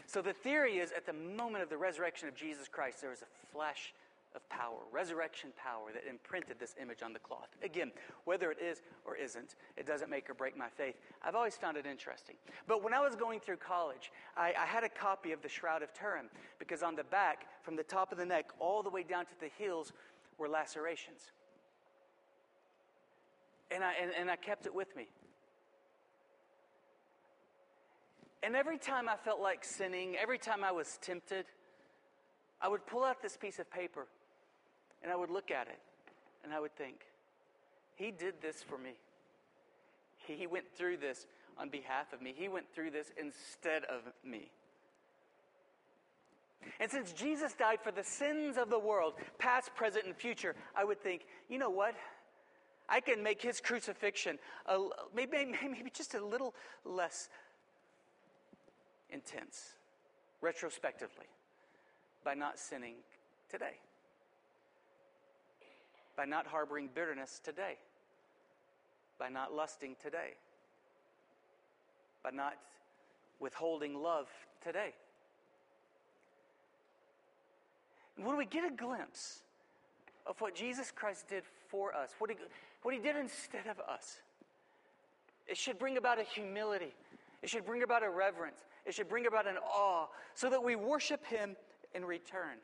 [0.08, 3.24] So the theory is at the moment of the resurrection of Jesus Christ, there was
[3.24, 3.94] a flash
[4.36, 7.50] of power, resurrection power that imprinted this image on the cloth.
[7.64, 7.92] Again,
[8.26, 10.96] whether it is or isn't, it doesn't make or break my faith.
[11.24, 12.36] I've always found it interesting.
[12.68, 15.82] But when I was going through college, I, I had a copy of the Shroud
[15.82, 19.04] of Turin because on the back, from the top of the neck all the way
[19.04, 19.94] down to the heels,
[20.38, 21.32] were lacerations.
[23.72, 25.08] And I, and, and I kept it with me.
[28.44, 31.46] And every time I felt like sinning, every time I was tempted,
[32.62, 34.08] I would pull out this piece of paper
[35.06, 35.78] and I would look at it
[36.44, 36.96] and I would think,
[37.96, 38.96] He did this for me.
[40.18, 41.28] He went through this
[41.60, 42.34] on behalf of me.
[42.36, 44.50] He went through this instead of me.
[46.80, 50.84] And since Jesus died for the sins of the world, past, present, and future, I
[50.84, 51.94] would think, you know what?
[52.90, 54.80] I can make his crucifixion a,
[55.16, 57.30] maybe, maybe just a little less
[59.12, 59.76] intense,
[60.42, 61.28] retrospectively,
[62.24, 62.96] by not sinning
[63.52, 63.78] today
[66.16, 67.78] by not harboring bitterness today,
[69.20, 70.34] by not lusting today,
[72.24, 72.54] by not
[73.40, 74.28] withholding love
[74.64, 74.94] today.
[78.18, 79.42] And when we get a glimpse
[80.26, 82.38] of what Jesus Christ did for us, what he,
[82.82, 84.20] what he did instead of us,
[85.48, 86.96] it should bring about a humility.
[87.44, 88.66] It should bring about a reverence.
[88.86, 91.56] It should bring about an awe so that we worship him
[91.94, 92.58] in return.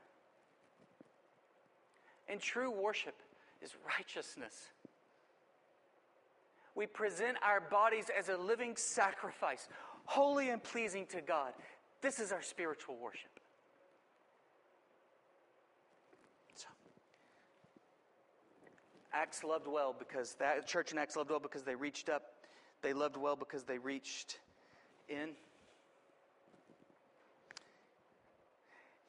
[2.28, 3.15] And true worship
[3.62, 4.70] is righteousness.
[6.76, 9.68] We present our bodies as a living sacrifice,
[10.05, 11.53] holy and pleasing to God.
[12.01, 13.39] This is our spiritual worship.
[16.55, 16.68] So,
[19.14, 22.24] Acts loved well because that church in Acts loved well because they reached up.
[22.82, 24.39] They loved well because they reached
[25.09, 25.30] in.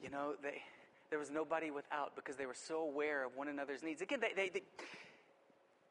[0.02, 0.60] You know, they,
[1.12, 4.00] there was nobody without because they were so aware of one another's needs.
[4.00, 4.62] Again, they, they, they,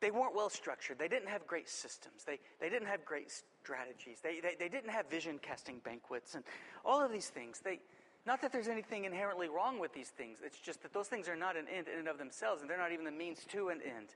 [0.02, 0.98] they weren't well structured.
[0.98, 2.24] They didn't have great systems.
[2.26, 4.18] They, they didn't have great strategies.
[4.24, 6.44] They, they, they didn't have vision casting banquets and
[6.84, 7.62] all of these things.
[7.64, 7.82] They,
[8.26, 10.40] not that there's anything inherently wrong with these things.
[10.44, 12.80] It's just that those things are not an end in and of themselves, and they're
[12.80, 14.08] not even the means to an end.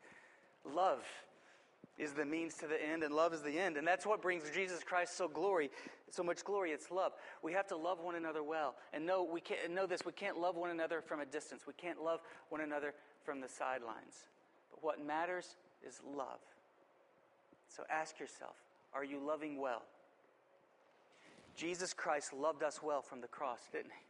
[0.73, 1.05] Love
[1.97, 3.77] is the means to the end, and love is the end.
[3.77, 5.71] And that's what brings Jesus Christ so glory,
[6.11, 6.71] so much glory.
[6.71, 7.13] It's love.
[7.41, 8.75] We have to love one another well.
[8.93, 11.63] And know we can't know this, we can't love one another from a distance.
[11.65, 12.19] We can't love
[12.49, 12.93] one another
[13.23, 14.25] from the sidelines.
[14.71, 15.55] But what matters
[15.87, 16.39] is love.
[17.67, 18.55] So ask yourself,
[18.93, 19.83] are you loving well?
[21.55, 24.04] Jesus Christ loved us well from the cross, didn't he?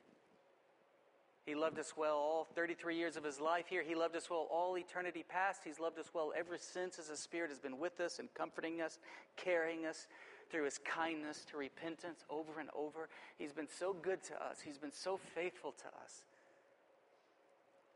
[1.45, 3.83] He loved us well all 33 years of his life here.
[3.83, 5.61] He loved us well all eternity past.
[5.63, 8.81] He's loved us well ever since as his Spirit has been with us and comforting
[8.81, 8.97] us,
[9.37, 10.07] carrying us
[10.49, 13.09] through his kindness to repentance over and over.
[13.37, 16.23] He's been so good to us, he's been so faithful to us.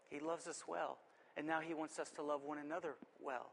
[0.10, 0.98] He loves us well,
[1.38, 3.52] and now he wants us to love one another well.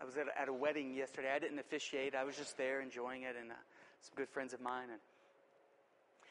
[0.00, 1.28] I was at a, wedding yesterday.
[1.34, 2.14] I didn't officiate.
[2.14, 3.54] I was just there enjoying it, and uh,
[4.00, 4.90] some good friends of mine.
[4.92, 5.00] And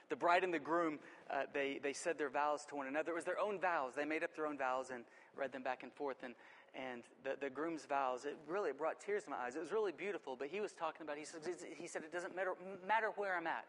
[0.09, 0.99] the bride and the groom,
[1.29, 3.11] uh, they, they said their vows to one another.
[3.11, 3.93] It was their own vows.
[3.95, 5.03] They made up their own vows and
[5.35, 6.17] read them back and forth.
[6.23, 6.33] And,
[6.75, 9.55] and the, the groom's vows, it really brought tears to my eyes.
[9.55, 10.35] It was really beautiful.
[10.37, 11.41] But he was talking about, he said,
[11.77, 12.53] he said it doesn't matter,
[12.87, 13.65] matter where I'm at.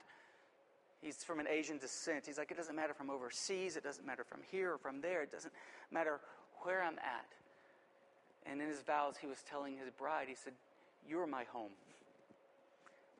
[1.01, 2.25] He's from an Asian descent.
[2.27, 3.77] He's like, it doesn't matter from overseas.
[3.77, 5.23] It doesn't matter from here or from there.
[5.23, 5.53] It doesn't
[5.93, 6.21] matter
[6.63, 7.27] where I'm at.
[8.51, 10.55] And in his vows, he was telling his bride, he said,
[11.09, 11.71] You're my home.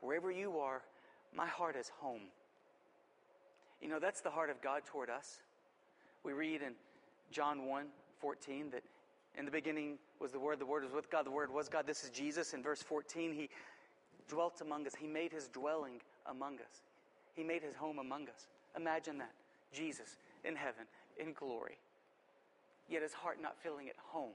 [0.01, 0.83] Wherever you are,
[1.35, 2.23] my heart is home.
[3.81, 5.39] You know, that's the heart of God toward us.
[6.25, 6.73] We read in
[7.31, 7.87] John 1
[8.21, 8.83] 14 that
[9.39, 11.87] in the beginning was the Word, the Word was with God, the Word was God.
[11.87, 12.55] This is Jesus.
[12.55, 13.49] In verse 14, He
[14.29, 16.83] dwelt among us, He made His dwelling among us,
[17.35, 18.49] He made His home among us.
[18.77, 19.33] Imagine that.
[19.73, 20.85] Jesus in heaven,
[21.19, 21.79] in glory,
[22.89, 24.33] yet His heart not feeling at home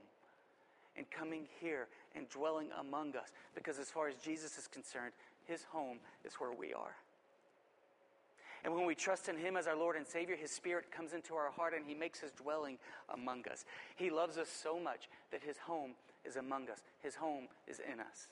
[0.96, 3.32] and coming here and dwelling among us.
[3.54, 5.12] Because as far as Jesus is concerned,
[5.46, 6.94] his home is where we are.
[8.64, 11.34] And when we trust in Him as our Lord and Savior, His Spirit comes into
[11.34, 12.78] our heart and He makes His dwelling
[13.12, 13.66] among us.
[13.94, 15.92] He loves us so much that His home
[16.24, 18.28] is among us, His home is in us.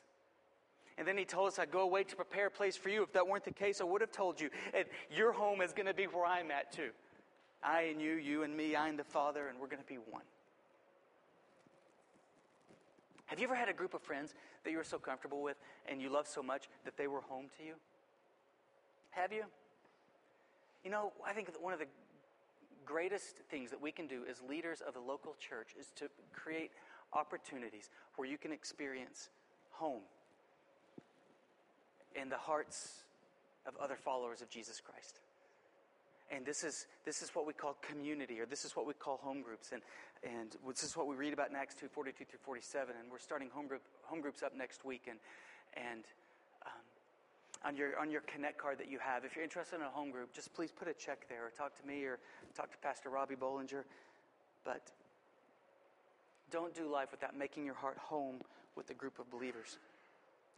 [0.97, 3.03] And then He told us, I go away to prepare a place for you.
[3.03, 4.49] If that weren't the case, I would have told you.
[5.15, 6.91] Your home is going to be where I'm at too.
[7.63, 9.99] I and you, you and me, I and the Father, and we're going to be
[10.11, 10.25] one.
[13.27, 15.57] Have you ever had a group of friends that you were so comfortable with
[15.87, 17.75] and you loved so much that they were home to you?
[19.11, 19.45] Have you?
[20.85, 21.87] You know, I think one of the
[22.85, 26.71] greatest things that we can do as leaders of the local church is to create
[27.13, 29.31] opportunities where you can experience
[29.71, 30.03] home
[32.21, 33.05] in the hearts
[33.67, 35.21] of other followers of Jesus Christ.
[36.31, 39.19] And this is, this is what we call community, or this is what we call
[39.19, 39.71] home groups.
[39.73, 39.83] And,
[40.25, 42.95] and this is what we read about in Acts 2 42 through 47.
[42.99, 45.03] And we're starting home, group, home groups up next week.
[45.09, 45.19] And,
[45.77, 46.05] and
[47.65, 50.11] on, your, on your Connect card that you have, if you're interested in a home
[50.11, 52.19] group, just please put a check there, or talk to me, or
[52.57, 53.85] talk to Pastor Robbie Bollinger.
[54.65, 54.91] But
[56.51, 58.37] don't do life without making your heart home
[58.77, 59.79] with a group of believers.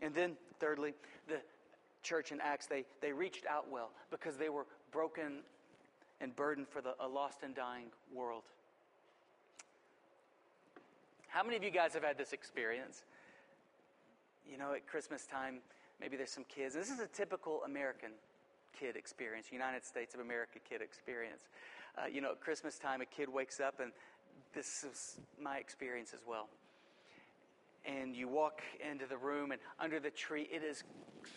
[0.01, 0.95] And then, thirdly,
[1.29, 1.41] the
[2.03, 5.41] church in Acts, they, they reached out well because they were broken
[6.21, 8.43] and burdened for the, a lost and dying world.
[11.29, 13.03] How many of you guys have had this experience?
[14.49, 15.59] You know, at Christmas time,
[16.01, 16.75] maybe there's some kids.
[16.75, 18.11] this is a typical American
[18.79, 21.49] kid experience, United States of America kid experience.
[21.97, 23.93] Uh, you know, at Christmas time, a kid wakes up, and
[24.55, 26.49] this is my experience as well.
[27.85, 30.83] And you walk into the room, and under the tree, it is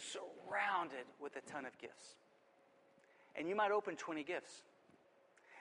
[0.01, 2.15] surrounded with a ton of gifts.
[3.35, 4.63] And you might open 20 gifts.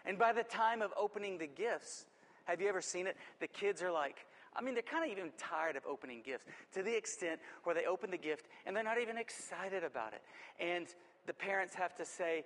[0.06, 2.06] And by the time of opening the gifts,
[2.44, 3.16] have you ever seen it?
[3.40, 4.26] The kids are like,
[4.56, 7.84] I mean, they're kind of even tired of opening gifts to the extent where they
[7.84, 10.22] open the gift and they're not even excited about it.
[10.58, 10.86] And
[11.26, 12.44] the parents have to say,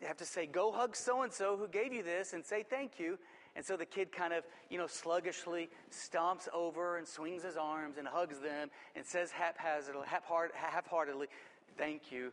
[0.00, 2.64] they have to say, go hug so and so who gave you this and say
[2.68, 3.18] thank you.
[3.56, 7.96] And so the kid kind of, you know, sluggishly stomps over and swings his arms
[7.98, 11.26] and hugs them and says haphazardly, half-heartedly,
[11.76, 12.30] thank you.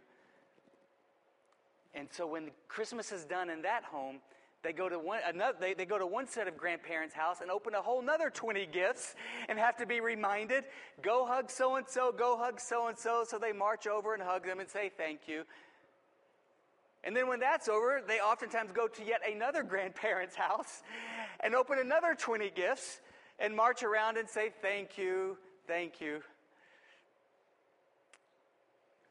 [1.95, 4.17] And so when Christmas is done in that home,
[4.65, 7.51] they go to one another they, they go to one set of grandparents' house and
[7.51, 9.13] open a whole nother 20 gifts
[9.47, 10.63] and have to be reminded,
[11.03, 13.23] go hug so and so, go hug so and so.
[13.27, 15.43] So they march over and hug them and say thank you.
[17.03, 20.81] And then when that's over, they oftentimes go to yet another grandparent's house
[21.41, 23.01] and open another 20 gifts
[23.37, 25.37] and march around and say, Thank you,
[25.67, 26.21] thank you.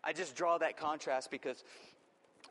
[0.03, 1.63] I just draw that contrast because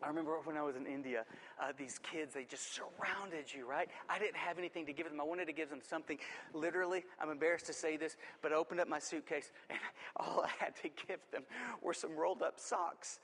[0.04, 1.24] I remember when I was in India,
[1.62, 3.88] uh, these kids, they just surrounded you, right?
[4.10, 5.20] I didn't have anything to give them.
[5.22, 6.18] I wanted to give them something.
[6.54, 9.80] Literally, I'm embarrassed to say this, but I opened up my suitcase and
[10.18, 11.44] all I had to give them
[11.82, 13.20] were some rolled up socks.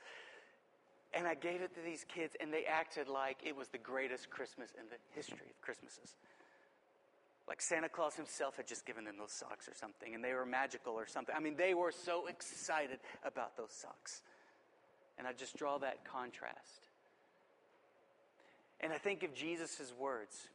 [1.12, 4.30] And I gave it to these kids, and they acted like it was the greatest
[4.30, 6.16] Christmas in the history of Christmases.
[7.48, 10.46] Like Santa Claus himself had just given them those socks or something, and they were
[10.46, 11.34] magical or something.
[11.36, 14.22] I mean, they were so excited about those socks.
[15.20, 16.88] And I just draw that contrast.
[18.80, 20.48] And I think of Jesus' words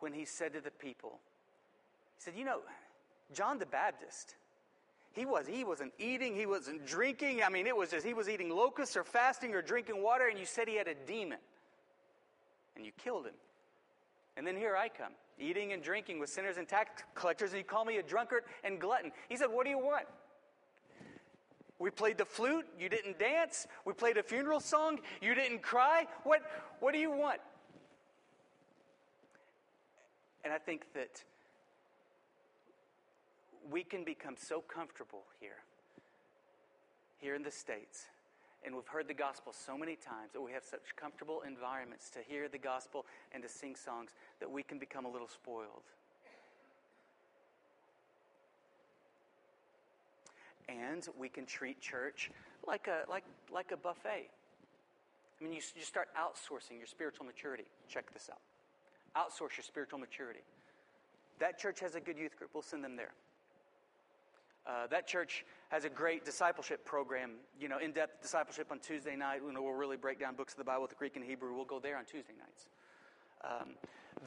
[0.00, 1.20] when he said to the people,
[2.16, 2.58] He said, You know,
[3.32, 4.34] John the Baptist,
[5.12, 7.44] he was he wasn't eating, he wasn't drinking.
[7.44, 10.40] I mean, it was just he was eating locusts or fasting or drinking water, and
[10.40, 11.38] you said he had a demon.
[12.74, 13.34] And you killed him.
[14.36, 17.64] And then here I come, eating and drinking with sinners and tax collectors, and you
[17.64, 19.12] call me a drunkard and glutton.
[19.28, 20.06] He said, What do you want?
[21.78, 23.66] We played the flute, you didn't dance.
[23.84, 26.06] We played a funeral song, you didn't cry.
[26.24, 26.42] What,
[26.80, 27.40] what do you want?
[30.44, 31.22] And I think that
[33.70, 35.58] we can become so comfortable here,
[37.18, 38.06] here in the States,
[38.64, 42.20] and we've heard the gospel so many times that we have such comfortable environments to
[42.26, 45.82] hear the gospel and to sing songs that we can become a little spoiled.
[50.68, 52.30] And we can treat church
[52.66, 54.28] like a, like, like a buffet.
[55.38, 57.64] I mean, you, you start outsourcing your spiritual maturity.
[57.88, 58.40] Check this out.
[59.16, 60.40] Outsource your spiritual maturity.
[61.38, 62.50] That church has a good youth group.
[62.54, 63.12] We'll send them there.
[64.66, 69.40] Uh, that church has a great discipleship program, you know, in-depth discipleship on Tuesday night.
[69.46, 71.54] You know, we'll really break down books of the Bible with the Greek and Hebrew.
[71.54, 72.68] We'll go there on Tuesday nights.
[73.44, 73.74] Um,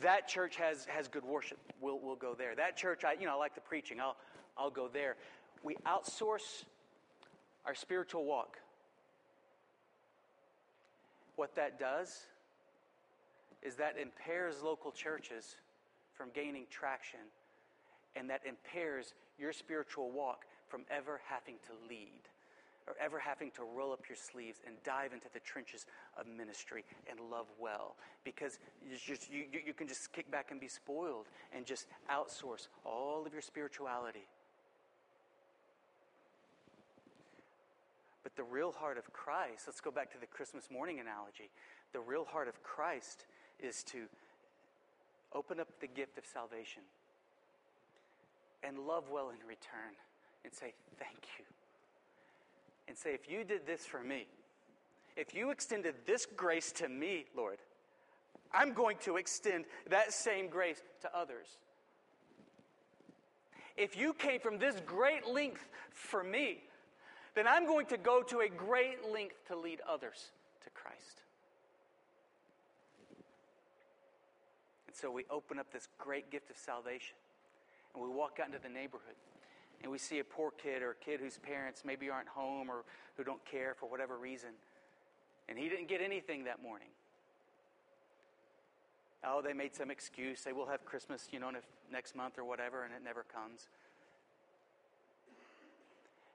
[0.02, 1.58] that church has, has good worship.
[1.82, 2.56] We'll, we'll go there.
[2.56, 4.00] That church, I, you know, I like the preaching.
[4.00, 4.16] I'll,
[4.58, 5.18] I'll go there
[5.64, 6.64] we outsource
[7.66, 8.58] our spiritual walk.
[11.36, 12.26] What that does
[13.62, 15.56] is that impairs local churches
[16.14, 17.20] from gaining traction,
[18.16, 22.22] and that impairs your spiritual walk from ever having to lead
[22.88, 25.86] or ever having to roll up your sleeves and dive into the trenches
[26.18, 27.96] of ministry and love well.
[28.24, 32.68] Because you, just, you, you can just kick back and be spoiled and just outsource
[32.84, 34.28] all of your spirituality
[38.40, 41.50] the real heart of Christ, let's go back to the Christmas morning analogy.
[41.92, 43.26] The real heart of Christ
[43.60, 44.06] is to
[45.36, 46.84] open up the gift of salvation
[48.64, 49.92] and love well in return
[50.46, 51.44] and say, Thank you.
[52.88, 54.26] And say, If you did this for me,
[55.18, 57.58] if you extended this grace to me, Lord,
[58.54, 61.48] I'm going to extend that same grace to others.
[63.76, 66.60] If you came from this great length for me,
[67.40, 70.32] then I'm going to go to a great length to lead others
[70.66, 71.22] to Christ.
[74.88, 77.16] And so we open up this great gift of salvation
[77.94, 79.16] and we walk out into the neighborhood
[79.82, 82.84] and we see a poor kid or a kid whose parents maybe aren't home or
[83.16, 84.50] who don't care for whatever reason.
[85.48, 86.90] And he didn't get anything that morning.
[89.24, 90.44] Oh, they made some excuse.
[90.44, 91.52] They will have Christmas, you know,
[91.90, 93.70] next month or whatever, and it never comes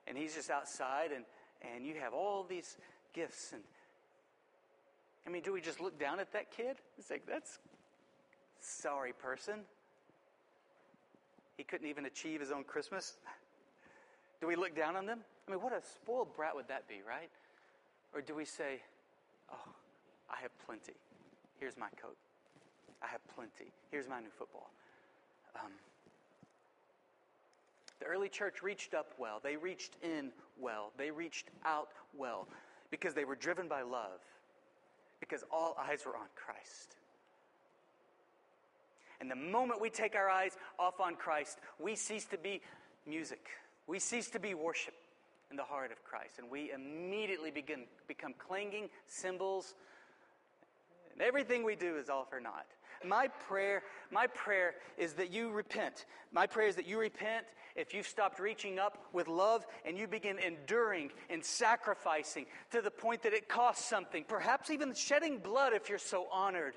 [0.07, 1.25] and he's just outside, and,
[1.61, 2.77] and you have all these
[3.13, 3.51] gifts.
[3.53, 3.61] And
[5.25, 6.77] I mean, do we just look down at that kid?
[6.97, 7.59] It's like, that's
[8.59, 9.61] sorry person.
[11.57, 13.17] He couldn't even achieve his own Christmas.
[14.41, 15.19] Do we look down on them?
[15.47, 17.29] I mean, what a spoiled brat would that be, right?
[18.13, 18.81] Or do we say,
[19.51, 19.71] oh,
[20.29, 20.93] I have plenty.
[21.59, 22.17] Here's my coat.
[23.01, 23.71] I have plenty.
[23.91, 24.71] Here's my new football.
[25.55, 25.71] Um,
[27.99, 32.47] the early church reached up well, they reached in well, they reached out well
[32.91, 34.19] because they were driven by love,
[35.19, 36.95] because all eyes were on Christ.
[39.19, 42.61] And the moment we take our eyes off on Christ, we cease to be
[43.07, 43.47] music.
[43.87, 44.93] We cease to be worship
[45.49, 46.39] in the heart of Christ.
[46.39, 49.73] And we immediately begin become clanging cymbals.
[51.13, 52.67] And everything we do is all for naught.
[53.07, 56.05] My prayer, my prayer is that you repent.
[56.31, 57.45] My prayer is that you repent
[57.75, 62.91] if you've stopped reaching up with love and you begin enduring and sacrificing to the
[62.91, 66.73] point that it costs something, perhaps even shedding blood if you're so honored.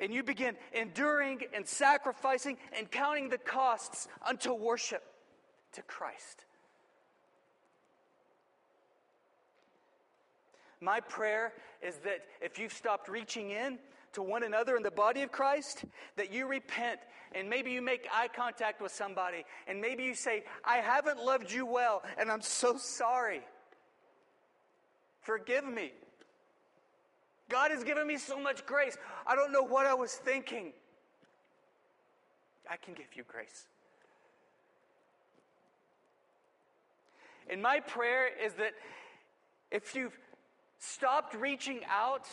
[0.00, 5.02] And you begin enduring and sacrificing and counting the costs unto worship
[5.72, 6.44] to Christ.
[10.80, 13.78] My prayer is that if you've stopped reaching in
[14.12, 15.84] to one another in the body of Christ,
[16.16, 17.00] that you repent
[17.34, 21.50] and maybe you make eye contact with somebody and maybe you say, I haven't loved
[21.50, 23.42] you well and I'm so sorry.
[25.22, 25.92] Forgive me.
[27.48, 28.96] God has given me so much grace.
[29.26, 30.72] I don't know what I was thinking.
[32.70, 33.66] I can give you grace.
[37.50, 38.72] And my prayer is that
[39.70, 40.16] if you've
[40.78, 42.26] stopped reaching out,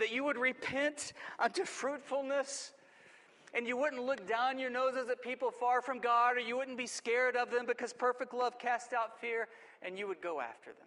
[0.00, 2.72] that you would repent unto fruitfulness
[3.54, 6.78] and you wouldn't look down your noses at people far from God or you wouldn't
[6.78, 9.46] be scared of them because perfect love casts out fear
[9.82, 10.86] and you would go after them.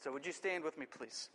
[0.00, 1.28] So, would you stand with me, please?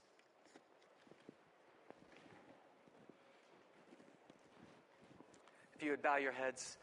[5.75, 6.77] If you would bow your heads.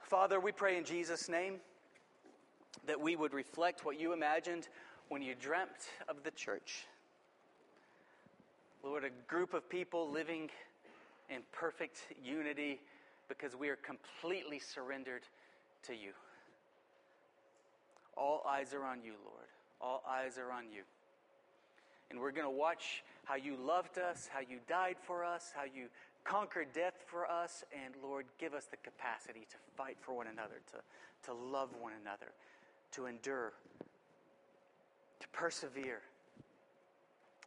[0.00, 1.56] Father, we pray in Jesus' name
[2.86, 4.68] that we would reflect what you imagined
[5.08, 6.86] when you dreamt of the church.
[8.84, 10.50] Lord, a group of people living
[11.30, 12.80] in perfect unity
[13.28, 15.22] because we are completely surrendered
[15.86, 16.12] to you.
[18.14, 19.48] All eyes are on you, Lord.
[19.80, 20.82] All eyes are on you.
[22.10, 25.64] And we're going to watch how you loved us, how you died for us, how
[25.64, 25.86] you
[26.24, 30.60] conquered death for us, and Lord, give us the capacity to fight for one another,
[30.72, 32.32] to, to love one another,
[32.92, 33.52] to endure,
[35.20, 36.00] to persevere.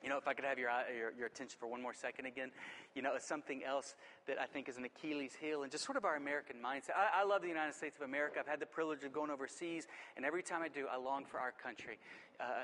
[0.04, 2.52] You know, if I could have your, your, your, attention for one more second again,
[2.96, 3.96] you know, it's something else
[4.28, 6.92] that I think is an Achilles heel and just sort of our American mindset.
[6.96, 8.40] I, I, love the United States of America.
[8.40, 11.40] I've had the privilege of going overseas, and every time I do, I long for
[11.40, 11.98] our country.
[12.40, 12.64] Uh,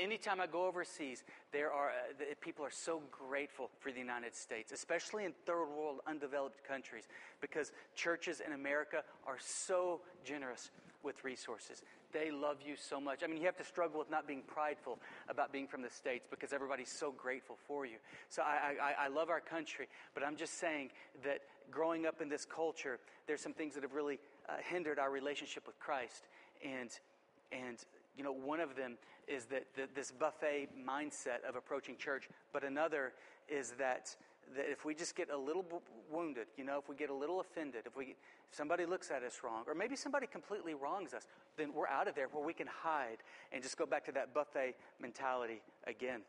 [0.00, 4.70] anytime I go overseas, there are uh, people are so grateful for the United States,
[4.70, 7.08] especially in third world, undeveloped countries,
[7.40, 10.70] because churches in America are so generous
[11.02, 11.82] with resources.
[12.12, 13.22] They love you so much.
[13.22, 14.98] I mean, you have to struggle with not being prideful
[15.28, 17.96] about being from the States because everybody's so grateful for you.
[18.28, 20.90] So I, I, I love our country, but I'm just saying
[21.24, 21.40] that
[21.70, 25.66] growing up in this culture, there's some things that have really uh, hindered our relationship
[25.66, 26.24] with Christ.
[26.64, 26.90] And,
[27.52, 27.78] and
[28.16, 28.96] you know, one of them
[29.28, 33.12] is that the, this buffet mindset of approaching church, but another
[33.48, 34.14] is that
[34.56, 35.64] that if we just get a little
[36.10, 38.16] wounded, you know, if we get a little offended, if we
[38.50, 41.26] if somebody looks at us wrong, or maybe somebody completely wrongs us,
[41.56, 43.18] then we're out of there where we can hide
[43.52, 46.22] and just go back to that buffet mentality again.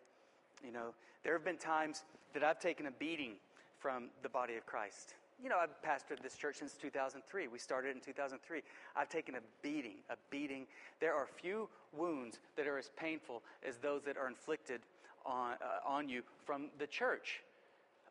[0.63, 0.93] You know,
[1.23, 2.03] there have been times
[2.33, 3.33] that I've taken a beating
[3.79, 5.15] from the body of Christ.
[5.41, 7.47] You know, I've pastored this church since 2003.
[7.47, 8.61] We started in 2003.
[8.95, 10.67] I've taken a beating, a beating.
[10.99, 14.81] There are few wounds that are as painful as those that are inflicted
[15.25, 17.41] on, uh, on you from the church.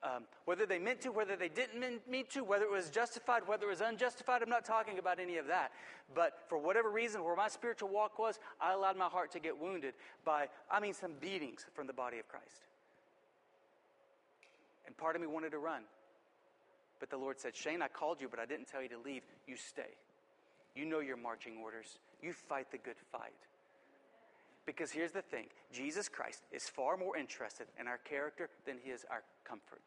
[0.02, 3.66] Um, whether they meant to, whether they didn't mean to, whether it was justified, whether
[3.66, 5.72] it was unjustified, I'm not talking about any of that.
[6.14, 9.60] But for whatever reason, where my spiritual walk was, I allowed my heart to get
[9.60, 9.92] wounded
[10.24, 12.62] by, I mean, some beatings from the body of Christ.
[14.86, 15.82] And part of me wanted to run.
[16.98, 19.22] But the Lord said, Shane, I called you, but I didn't tell you to leave.
[19.46, 19.98] You stay.
[20.74, 21.98] You know your marching orders.
[22.22, 23.32] You fight the good fight.
[24.66, 28.90] Because here's the thing Jesus Christ is far more interested in our character than he
[28.90, 29.82] is our comfort.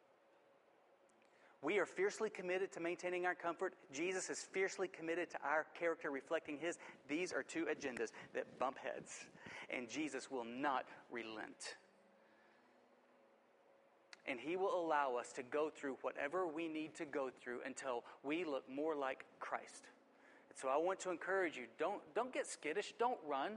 [1.64, 3.74] We are fiercely committed to maintaining our comfort.
[3.93, 6.78] Jesus is fiercely committed to our character reflecting his.
[7.07, 9.26] These are two agendas that bump heads,
[9.70, 11.78] and Jesus will not relent.
[14.28, 18.03] And he will allow us to go through whatever we need to go through until
[18.24, 19.86] we look more like Christ.
[20.49, 23.53] And so I want to encourage you don't, don't get skittish, don't run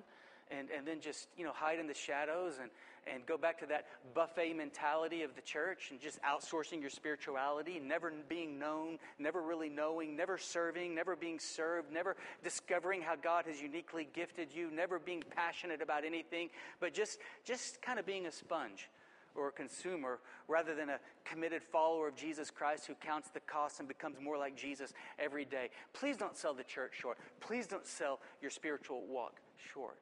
[0.50, 2.70] and, and then just, you know, hide in the shadows and,
[3.12, 7.80] and go back to that buffet mentality of the church and just outsourcing your spirituality,
[7.82, 13.44] never being known, never really knowing, never serving, never being served, never discovering how God
[13.46, 16.50] has uniquely gifted you, never being passionate about anything,
[16.80, 18.88] but just, just kind of being a sponge
[19.36, 23.80] or a consumer rather than a committed follower of Jesus Christ who counts the cost
[23.80, 25.70] and becomes more like Jesus every day.
[25.92, 27.18] Please don't sell the church short.
[27.40, 29.40] Please don't sell your spiritual walk
[29.72, 29.98] short.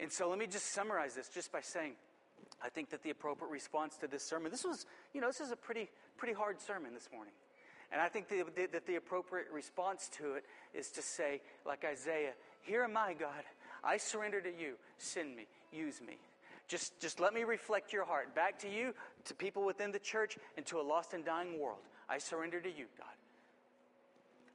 [0.00, 1.92] And so let me just summarize this just by saying,
[2.62, 5.50] I think that the appropriate response to this sermon, this was, you know, this is
[5.50, 7.32] a pretty, pretty hard sermon this morning.
[7.92, 11.84] And I think the, the, that the appropriate response to it is to say, like
[11.84, 12.32] Isaiah,
[12.62, 13.44] Here am I, God.
[13.84, 14.74] I surrender to you.
[14.98, 15.46] Send me.
[15.72, 16.18] Use me.
[16.66, 18.94] Just, just let me reflect your heart back to you,
[19.26, 21.82] to people within the church, and to a lost and dying world.
[22.08, 23.14] I surrender to you, God.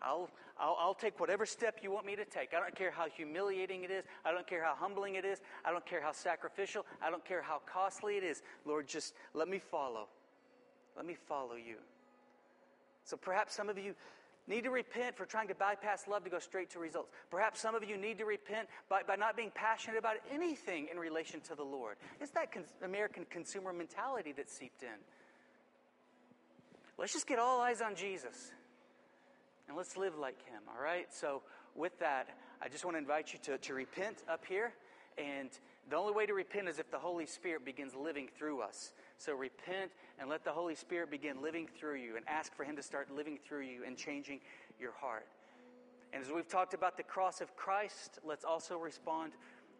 [0.02, 2.54] I'll, I'll, I'll, take whatever step you want me to take.
[2.54, 4.06] I don't care how humiliating it is.
[4.24, 5.42] I don't care how humbling it is.
[5.66, 6.86] I don't care how sacrificial.
[7.02, 8.42] I don't care how costly it is.
[8.66, 10.08] Lord, just let me follow.
[10.96, 11.76] Let me follow you.
[13.04, 13.94] So perhaps some of you
[14.48, 17.10] need to repent for trying to bypass love to go straight to results.
[17.30, 20.98] Perhaps some of you need to repent by, by not being passionate about anything in
[20.98, 21.98] relation to the Lord.
[22.22, 24.90] It's that con- American consumer mentality that seeped in.
[26.98, 28.52] Let's just get all eyes on Jesus
[29.70, 31.06] and let's live like him, all right?
[31.14, 31.44] So,
[31.76, 32.28] with that,
[32.62, 34.74] I just want to invite you to, to repent up here.
[35.18, 35.50] And
[35.90, 38.94] the only way to repent is if the Holy Spirit begins living through us.
[39.18, 42.76] So repent and let the Holy Spirit begin living through you and ask for Him
[42.78, 44.40] to start living through you and changing
[44.80, 45.28] your heart.
[46.14, 49.34] And as we've talked about the cross of Christ, let's also respond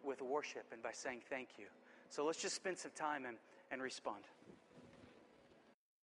[0.04, 1.66] with worship and by saying thank you.
[2.10, 3.36] So let's just spend some time and,
[3.70, 4.22] and respond.